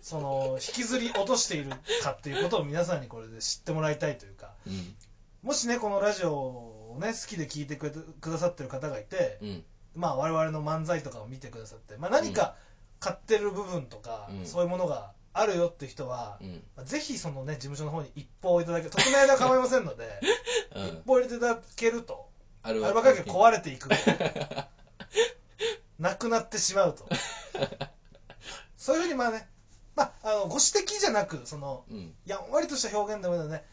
[0.00, 1.70] その引きずり落としている
[2.02, 4.52] かっていうことを皆さんにこれで知ってもらいたいというか。
[4.66, 4.94] うん。
[5.42, 9.64] もしねこのラジオをね好きで聞いてくれてくださってる方がいて、うん。
[9.94, 12.56] まあ我々の漫才とかを見てくださって、まあ、何か
[13.00, 14.46] 買ってる部分とか、うん。
[14.46, 16.62] そういうものがあるよって人は、うん。
[16.76, 20.20] まあぜひそのね事務所の方に一報いただけ匿名では構いませんので
[20.74, 20.86] うん。
[20.86, 22.28] 一報入れていただけると
[22.62, 23.88] アルバカーキが壊れていく
[25.98, 27.08] なくなってしまうと。
[28.76, 29.48] そういうふうにまあね
[29.94, 32.14] まああのご指摘じゃなくそのうん。
[32.26, 33.64] やんわりとした表現でもいいのでね、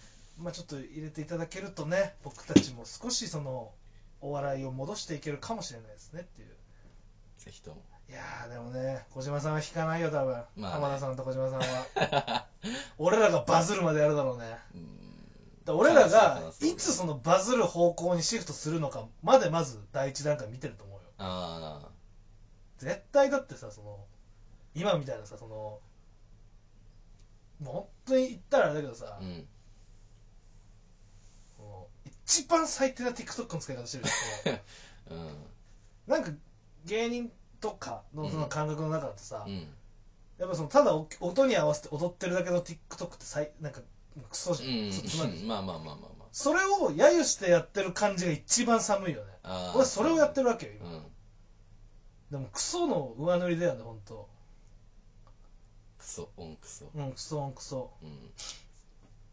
[0.42, 3.72] まあ、ちょっと入れていただけるとね僕たちも少しその
[4.22, 6.50] お笑いを戻していけるかもしれないですねっていう。
[7.38, 7.82] ぜひとも。
[8.10, 10.86] いやーでもね小島さんは引かないよ多分、まあね。
[10.86, 12.46] 浜田さんと小島さんは。
[12.98, 14.58] 俺らがバズるまでやるだろうね。
[14.76, 15.02] うん。
[15.66, 21.02] だ俺らがいつそのバズる方向にシフトするのかまでまず第一段階見てると思うよ。
[21.18, 21.90] あ
[22.78, 24.06] 絶対だってさその
[24.74, 25.82] 今みたいなさそのも
[27.62, 29.48] う本当に言ったらあれだけどさあ、うん
[32.32, 34.04] 一番最低な TikTok の使い方してる
[34.46, 34.54] じゃ
[35.14, 35.36] んうん
[36.08, 36.32] なんか
[36.86, 39.68] 芸人とかのその感覚の中だとさ、うん。
[40.40, 43.82] やっぱそのただお音に合わせて踊ってるだけの TikTok ってさいなんか
[44.30, 44.92] クソじゃん、うん。
[44.92, 46.28] つつまんでしょまあまあまあまあまあ。
[46.32, 49.34] それを揶揄してやってる感じが一番寒いよね。
[49.44, 49.78] あー。
[49.78, 51.04] 俺それをやってるわけよ今、うん。
[52.32, 54.28] でもクソの上塗りだよね本当。
[56.00, 56.86] クソオンクソ。
[56.96, 57.92] うんクソオンクソ。
[58.02, 58.10] うん。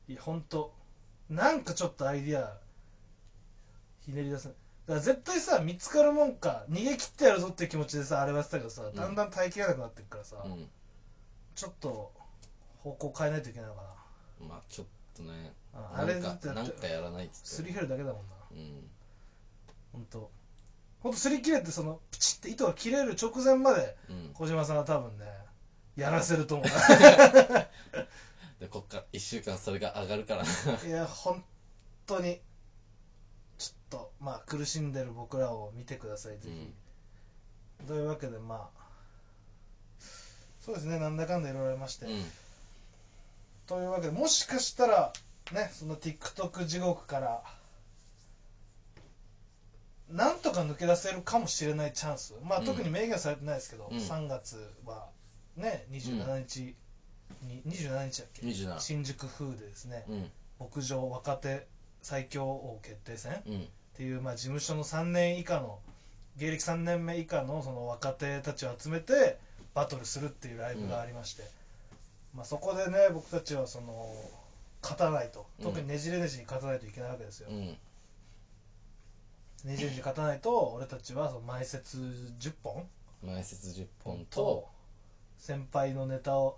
[0.09, 0.75] いや本当。
[1.31, 2.59] なんかちょっとアイディア
[4.09, 4.57] ひねり出せない
[4.87, 10.67] だから絶対さ見つかるもんか逃げ切ってやるぞっていう気持ちでさあれはやってたけどさだんだん耐えきれなくなってくからさ、うん。
[11.55, 12.11] ちょっと
[12.79, 13.83] 方向変えないといけないのか
[14.41, 14.49] な。
[14.49, 18.37] まあちょっとねああれなんかずってなんかやらないっつってすり減るだけだもんな。
[18.53, 18.89] うん。
[19.93, 20.31] 本当
[21.01, 24.31] 本当すり切れてそのプチって糸が切れる直前までうん。
[24.33, 25.27] 小島さんは多分ね
[25.97, 26.67] やらせると思う。
[28.59, 31.45] でこっから1週間それが上がるからいや本
[32.07, 32.41] 当に
[33.91, 38.79] とまあ苦しんでる僕らを見てくださいぜひ、というわけでまあ
[40.61, 42.25] そうですねなんだかんだいろいろありまして、うん。
[43.67, 45.13] というわけでもしかしたら
[45.53, 47.43] ねその TikTok 地獄から
[50.11, 52.67] なんとか抜け出せるかもしれないチャンス、まあ、うん。
[52.67, 53.97] 特に明言はされてないですけど、うん。
[53.97, 55.07] 3月は
[55.57, 56.75] ね27日
[57.45, 60.31] に、27日だっけ？27新宿風でですねうん。
[60.61, 61.67] 牧場若手
[62.03, 63.33] 最強王決定戦。
[63.33, 63.69] っうん
[63.99, 65.81] ていう、まあ、事務所の3年以下の
[66.37, 69.39] 芸歴3年目以下のその若手たちを集めて
[69.75, 71.43] バトルするっていうライブがありまして、
[72.33, 74.15] まあ、そこでね僕たちはその
[74.81, 75.47] 勝たないと。
[75.59, 75.65] うん。
[75.65, 77.67] 特にねじれねじに勝たないといけないわけですよ、うん。
[77.67, 77.77] ね
[79.65, 82.87] じれねじに勝たないと俺たちはその前説10本。
[83.25, 84.69] 前説10本とと
[85.39, 86.57] 先輩のネタを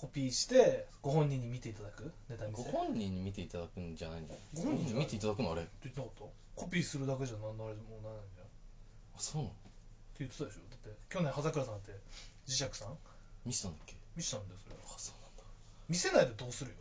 [0.00, 2.12] コピーしてご本人に見ていただく？
[2.30, 2.62] ネタ見せ？
[2.62, 5.62] ご本人に見ていただくんじゃないんだよご本人じゃない見ていただくのあれ。
[5.62, 6.24] あって言ってなかった
[6.54, 9.54] コピーするだけじゃなんなれもうないんじゃんってそうなの？
[10.18, 10.62] 言ってたでしょ？
[10.70, 11.92] だって去年葉桜さんって
[12.46, 12.94] 磁石さん？
[13.44, 13.94] 見せたんだっけ？
[14.14, 14.60] 見せたんだよ。
[14.62, 15.42] それあそうなんだ。
[15.88, 16.76] 見せないでどうするよ？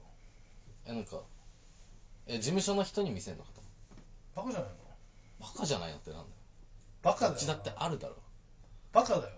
[0.85, 1.17] えなんか
[2.27, 3.61] え事務所の人に見せんのかと。
[4.35, 4.75] バカじゃないの？
[5.41, 6.29] バカじゃないのってなんだよ。
[7.01, 7.31] バカだよ。
[7.33, 8.15] こっちだってあるだろ。
[8.93, 9.33] バカだよ。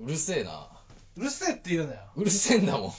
[0.00, 0.68] うるせえな。
[1.16, 2.00] うるせえって言うなよ。
[2.16, 2.92] うるせえんだもん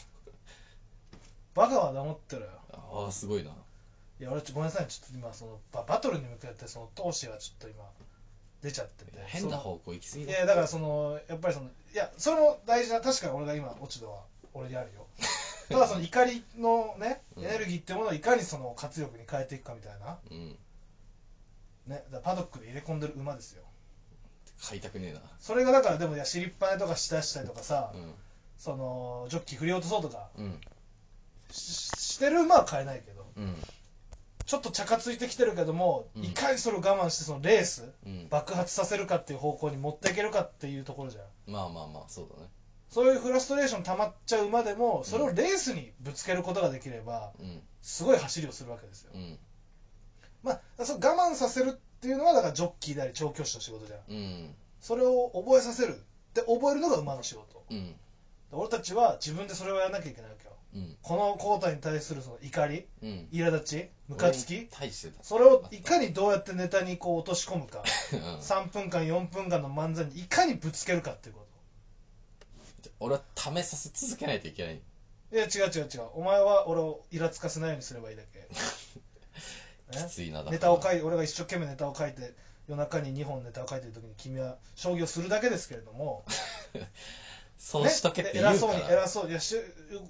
[1.56, 2.48] バカは黙ってろよ。
[2.72, 3.52] ああすごいな。
[4.20, 4.88] いや俺ちょごめんなさい。
[4.88, 7.84] ちょっと今そのババトルに向けてその闘志がちょっと今
[8.62, 9.12] 出ちゃってて。
[9.26, 10.32] 変な方向行き過ぎだ。
[10.32, 14.22] いやだからそのやっぱりそのいやそれも大事な確かに俺が今落ち度は
[14.54, 15.06] 俺にあるよ。
[15.70, 17.46] ただその怒りのねうん。
[17.46, 20.18] エネルギーってものをいかにその活力に変えていくかみたいな。
[20.32, 20.58] うん。
[21.88, 23.64] ねだからパドックで入れ込んでる馬ですよ。
[24.62, 25.20] 買いたくねえな。
[25.40, 27.98] それがだからでもいや尻っぱねとかしだしたりとかさ、う
[28.58, 30.62] そのジョッキ振り落とそうとかんうん
[31.54, 33.56] ししてる馬は買えないけどうん。
[34.46, 36.24] ちょっとチャカついてきてるけども、うん。
[36.26, 38.28] いかにそれを我慢してそのレースうん。
[38.30, 41.52] 爆発させるかっていう方向に持っていけるかっていうところじゃん。
[41.52, 42.50] まあまあまあそうだね。
[42.90, 47.62] そういうフラストレーション溜まっちゃう馬でもそれをレースにぶつけることができればうん。
[47.82, 49.38] すごい走りをするわけですよ、うん
[50.44, 54.00] まあその我慢させるっていうのはだからジョッキーであり調教師の仕事じゃん。
[54.10, 54.56] うん。
[54.82, 55.96] それを覚えさせる。
[56.34, 57.64] で覚えるのが馬の仕事。
[57.72, 57.96] うん。
[58.52, 60.98] 俺たちは自分でそれをやらなきゃいけないわけようん。
[61.02, 63.28] このコータに対するその怒りうん。
[63.32, 67.84] 苛立ちムカつき大してたそれをいかにどうやってネタにこう落とし込むか。
[68.14, 68.20] うん。
[68.40, 71.44] 3分間4分間の漫才にいかにぶつけるかっていうこ
[73.00, 74.80] 俺は試させ続けないといけない。
[75.30, 76.10] といや違う違う違う。
[76.14, 78.48] お前は俺をイラつかせないようにすればいいだけ。
[79.92, 80.52] きねついなだから。
[80.54, 82.34] ネタを書いて俺が一生懸命ネタを書いて
[82.68, 86.24] 夜中に2本ネタを書いてる時に君は将棋をするだけですけれども
[87.64, 89.56] そうしとけって言うかそうにら偉そういやし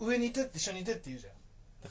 [0.02, 1.30] 上にいてって一緒にいてって言うじゃ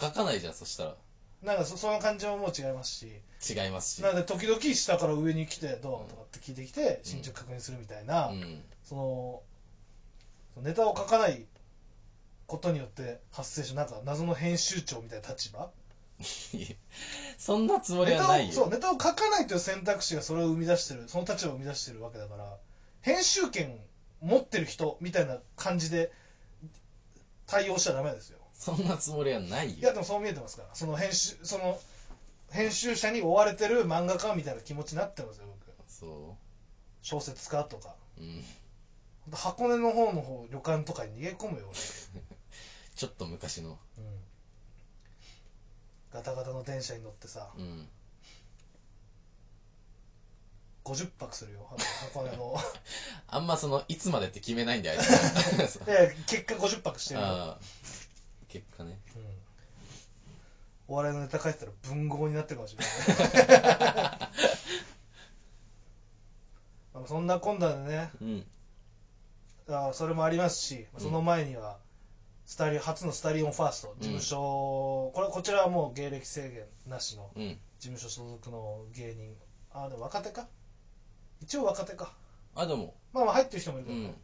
[0.01, 0.97] 書かないじゃんそした
[1.41, 3.07] なんかそその感じももう違いますし。
[3.51, 4.03] 違いますし。
[4.03, 8.63] なので時々下から上に来てどうとかって聞いてきて進捗確認するみたいな、うん。
[8.85, 11.45] そのネタを書かない
[12.47, 15.71] ことによって発生しなんか謎の編集長みたいな立場？
[16.53, 16.69] い や
[17.39, 18.51] そんなつもりネタはないよ。
[18.51, 22.57] をそうネタを書かないという選択肢がそれを生み出してるその立場を生み出してるわけだから
[23.01, 23.81] 編集権
[24.23, 26.13] 持ってる人みたいな感じで
[27.47, 28.39] 対応しちゃダメですよ。
[28.55, 30.69] そんなつもりはないいやよでもそう見えてますから。
[30.75, 31.79] その編集その
[32.51, 35.73] 編集者に追われてる漫画家みたいな気持ちになってますよ僕。
[35.89, 36.37] そ
[37.03, 37.97] 小説家とか。
[38.19, 38.45] ううん
[39.31, 41.71] 箱根の方の方旅館とかに逃げ込むよ
[42.97, 43.79] ちょっと昔の。
[43.97, 44.21] 俺、うん、
[46.11, 47.53] ガタガタの電車に乗ってさ。
[47.57, 47.89] うん
[50.85, 51.69] 50泊するよ。
[52.13, 52.57] 箱根の。
[53.29, 55.07] あんまそのいつまでって決めないんだよあい
[55.69, 55.79] つ。
[55.87, 57.59] で結果50泊してるよ、
[58.49, 59.01] 結果ね。
[59.17, 59.25] うん、
[60.89, 64.19] お笑いのネタ書いてたら文豪になってるかもしれない。
[66.95, 68.11] まあそんなこんなでね。
[68.21, 68.47] うん。
[69.69, 71.79] あそれもありますしその前には
[72.45, 77.59] スタリ初のスタリオンファースト事務所、これこちらはもう芸歴制限なしのうん。
[77.79, 79.35] 事務所所属の芸人。
[79.73, 80.47] あでも若手か
[81.43, 82.13] 一応若手か。
[82.55, 82.95] あでも。
[83.13, 83.89] まあまあ入ってる人もいる。
[83.89, 84.11] けどね、うん。
[84.11, 84.15] ま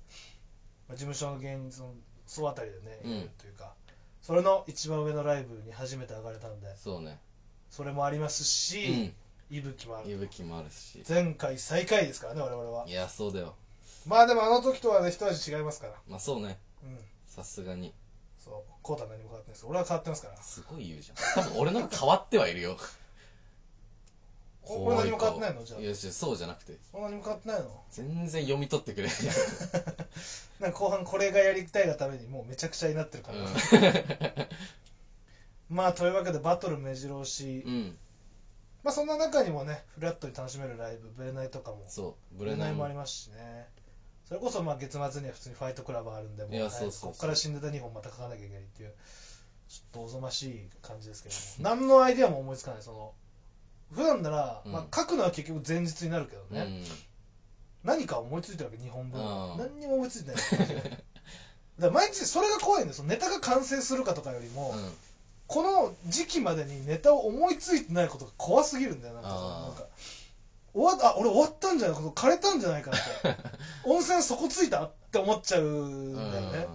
[0.90, 1.94] あ、事務所の芸人その
[2.26, 3.10] 総当たりでねうん。
[3.18, 3.74] いるというか、
[4.22, 6.76] それの一番上のライブに初めて上がれたんで。
[6.76, 7.18] そうね。
[7.70, 9.14] それもありますうしん、
[9.50, 11.02] 息吹もある息吹もあるし。
[11.08, 12.88] 前回最下位ですからね我々は。
[12.88, 13.54] いやそうだよ。
[14.06, 15.94] まあでもあの時とはね一味違いますから。
[16.08, 16.58] まあそうね。
[16.82, 16.98] うん。
[17.26, 17.92] さすがに。
[18.42, 18.72] そう。
[18.82, 19.66] コータは何も変わってないです。
[19.66, 20.36] 俺は変わってますから。
[20.42, 21.44] すごい言うじゃん。
[21.44, 22.76] 多分俺のが変わってはいるよ
[24.68, 25.64] お俺何も変わってないの？
[25.64, 25.80] じゃあ。
[25.80, 26.76] いやそうじゃなくて。
[26.92, 27.82] そんなにも変わってないの？
[27.90, 29.08] 全然読み取ってくれ。
[29.08, 29.12] る
[30.60, 33.38] なんか後半これがやりたいがためにもうめちゃくちゃになってるから、
[35.70, 37.98] まあというわけでバトル目白押し、うん、うん、
[38.82, 41.84] まあそんな中にもねフラットに楽しめるライブブレナイとかも。
[41.88, 42.84] そうブレナイも。
[42.84, 43.68] ありまますしね。
[44.28, 46.92] それこそまあ月末には普通にファイトクラブあるんでもいやはいそうそう。
[46.92, 48.92] そうここから死んでた2本また書かなきゃいけないっていう
[49.68, 51.40] ちょっとおぞましい感じですけども。
[51.76, 53.14] 何のアイデアも思いつかないその
[53.92, 54.72] 普段なら、うん。
[54.72, 56.84] まあ、書くのは結局前日になるけどね、うん。
[57.84, 59.58] 何か思いついてるわけ2本分うん。
[59.58, 60.40] 何にも思いついてない。
[60.40, 60.96] だか
[61.78, 64.92] ら毎日それが怖いんですよネタが完成するかとかよりも、うん。
[65.46, 69.68] この時期までにネタを思いついてないことが怖すぎるんだよなんかあー。
[69.68, 69.84] なんか
[70.74, 73.36] 終わっあ俺終わったんじゃないか枯れたんじゃないかって
[73.84, 76.66] 温泉底ついたって思っちゃうんだよね、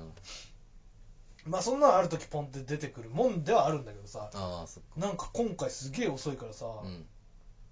[1.46, 5.00] まあそんなのある時ポンって出てくるもんではあるんだけどさああそっか。
[5.00, 7.06] なんか今回すげえ遅いからさ、うん。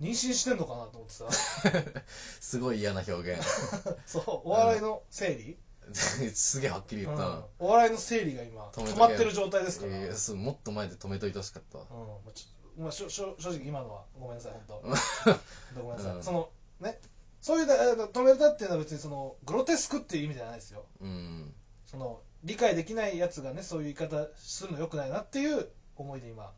[0.02, 1.26] 妊娠してんのかなと思ってさ。
[2.42, 3.42] すごい嫌な表現。
[4.06, 5.58] そうお笑いの整理、
[5.94, 7.24] すげえはっきりうん言った。
[7.24, 11.78] な、お笑いの整理が今止めとけ止まってる状態ですから、いやいやそうもっと前で止めといてほしかった。
[11.78, 15.80] わうんまあちょまあ、しょしょ正直今のはごめんなさい本当。
[15.80, 15.84] うん。
[15.84, 16.24] ごめんなさい、うん。
[16.24, 16.50] その
[16.80, 17.00] ね
[17.42, 20.86] そういうあの止めたっていうのは別にそのグロテスクっていう意味じゃないですよ。
[21.02, 21.54] うん。
[21.86, 26.52] その理解できないやつがねそういう言い方するのよくないなっていう思いで今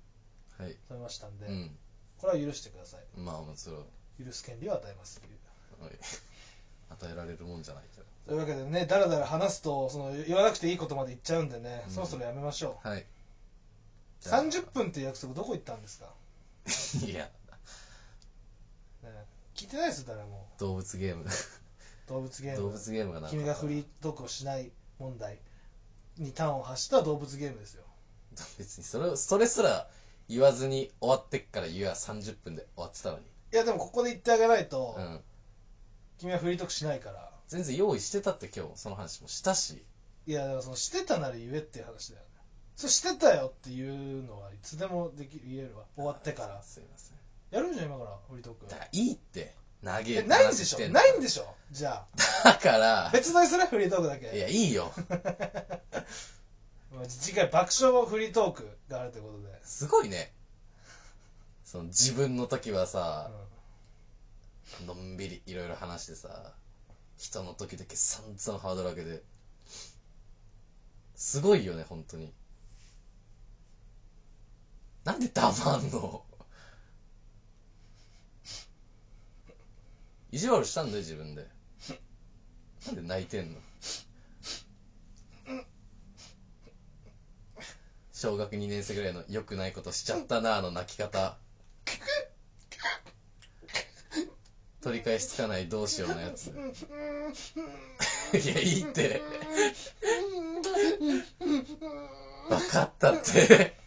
[0.59, 0.77] はい。
[0.89, 1.71] 止めましたんで、うん。
[2.19, 3.19] これは許してください。
[3.19, 4.25] まあもちろん。
[4.25, 5.83] 許す権利を与えますという。
[5.83, 5.93] はい。
[6.89, 11.93] 与えられるもんじゃないけどというわけでねだらだら話すとその言わなくていいことまで言っちゃうんでね、うん。
[11.93, 12.99] そろそろやめましょはい。
[12.99, 13.05] う
[14.21, 14.43] じゃあ。
[14.43, 16.13] 30分っていう約束どこ行ったんですか、
[17.05, 17.29] いや、
[19.01, 19.09] ね、
[19.55, 20.47] 聞いてないですよ誰も。
[20.59, 21.25] 動物ゲーム。
[22.07, 22.57] 動物ゲーム。
[22.57, 25.39] 動物ゲームがな君がフリートークをしない問題
[26.17, 27.83] に端を発した動物ゲームですよ
[28.57, 29.89] 別にそれを、それすら
[30.27, 33.25] 言わずに終わってっから言えば30分で終わってたのに。
[33.25, 35.23] いやでもここで言ってあげないと、うん。
[36.17, 39.85] 君はフリートークしないから全然用意してたって今日その話もしたし。
[40.25, 42.29] いやだからそのしてたなら言えっていう話だよね
[42.77, 47.17] それしてたよっていうのはいつでもでき言えるわ終わってからすいません。
[47.51, 49.53] やるじゃん今からフリートークだからいいって。
[49.83, 50.89] 投げえないんでしょ？
[50.89, 51.53] ないんでしょ？
[51.71, 52.05] じゃ
[52.43, 52.43] あ。
[52.45, 54.35] だから、別撮りするフリートークだけ。
[54.35, 54.91] いや、いいよ。
[56.91, 60.31] まあ次回爆笑フリートークがあるということで、すごいね。
[61.65, 63.31] その自分の時はさ、
[64.85, 66.53] のんびりいろいろ話してさ、
[67.17, 69.23] 人の時だけ散々ハードル上げて。
[71.15, 72.31] すごいよね、本当に。
[75.03, 76.23] なんで黙んの？
[80.33, 81.45] 意地悪したんだよ、自分で。
[82.87, 83.59] なんで泣いてんの？
[88.11, 91.37] 小学2年生ぐらいの良くないことしちゃったなあの泣き方。
[94.81, 96.47] 取り返しつかないどうしようのやつ。
[96.47, 96.51] い
[98.47, 99.21] や、いいって。
[102.49, 103.77] わかったって。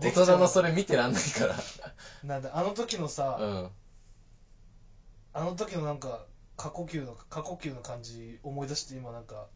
[0.00, 1.56] 大人のそれ見てらんないから。
[2.22, 3.70] なんであの時のさ、うん。
[5.34, 6.24] あの時のなんか
[6.56, 9.48] 過呼吸の過呼吸の感じ思い出して今なんか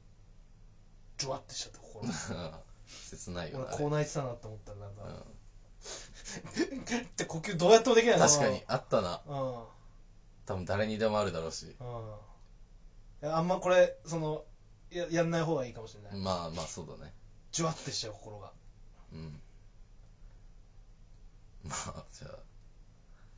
[1.16, 2.12] ジュワってしちゃって心
[2.86, 3.66] 切ないよな。
[3.66, 9.20] 俺こう泣いてたなって思ったらなんか、うんって呼吸どうやってもできない確かに、あったな。
[9.26, 9.64] うんうん
[10.46, 11.66] 多分誰にでもあるだろうし。
[11.66, 11.74] い
[13.20, 14.44] やあんまこれその
[14.90, 17.12] ややんない方がいいかもしれない、まあまあ、そうだね。
[17.52, 18.50] ジュワってしちゃう心が
[19.12, 19.42] うん。
[21.64, 22.28] まあ、じゃ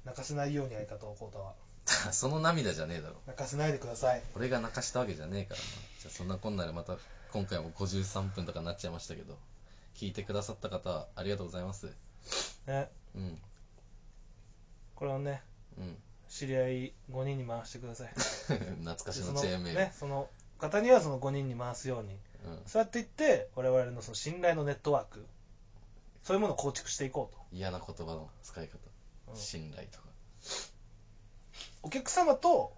[0.05, 1.55] 泣かせないように相方をコータはあ、
[2.12, 3.16] その涙じゃねえだろ。
[3.26, 5.66] 泣かせないでください俺が泣かしたわけじゃねえからな。
[6.01, 6.97] じゃあそんなこんなでまた
[7.32, 9.38] 今回も53分とかになっちゃいましたけど、
[9.95, 11.93] 聞いてくださった方、ありがとうございます。
[12.66, 13.43] ねうん。
[14.95, 15.43] これをね
[15.78, 16.03] うん。
[16.28, 19.78] 知り合い5人に回してください 懐かしののチェーンメール。
[19.80, 20.28] ねその
[20.59, 22.62] 方にはその5人に回すようにうん。
[22.66, 25.26] そうやって言って我々のその信頼のネットワーク
[26.22, 28.78] そういうものを構築していこうと嫌な言葉の使い方。
[29.28, 30.09] うん信頼とか。
[31.83, 32.72] お客様と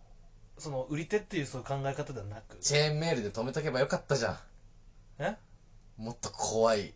[0.59, 4.39] その売り手っていうそういう考え方ではなくチェーンメールで止めとけばよかったじゃん。
[5.19, 5.37] え？
[5.97, 6.95] もっと怖い。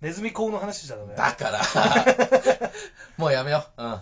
[0.00, 1.14] ネズミ講の話しちゃダメ？
[1.14, 1.60] だから、
[3.18, 3.82] もうやめよう。
[3.82, 4.00] うん。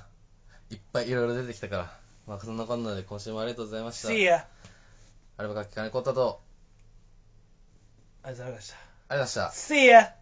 [0.70, 1.98] いっぱいいろいろ出てきたから。
[2.26, 4.08] まあそんなこんなで今週もありがとうございました。
[4.08, 4.44] See ya
[5.38, 6.42] あればかきかねこったと、
[8.22, 8.74] ありがとうございました
[9.08, 9.74] ありがとうございました。
[9.74, 10.17] See ya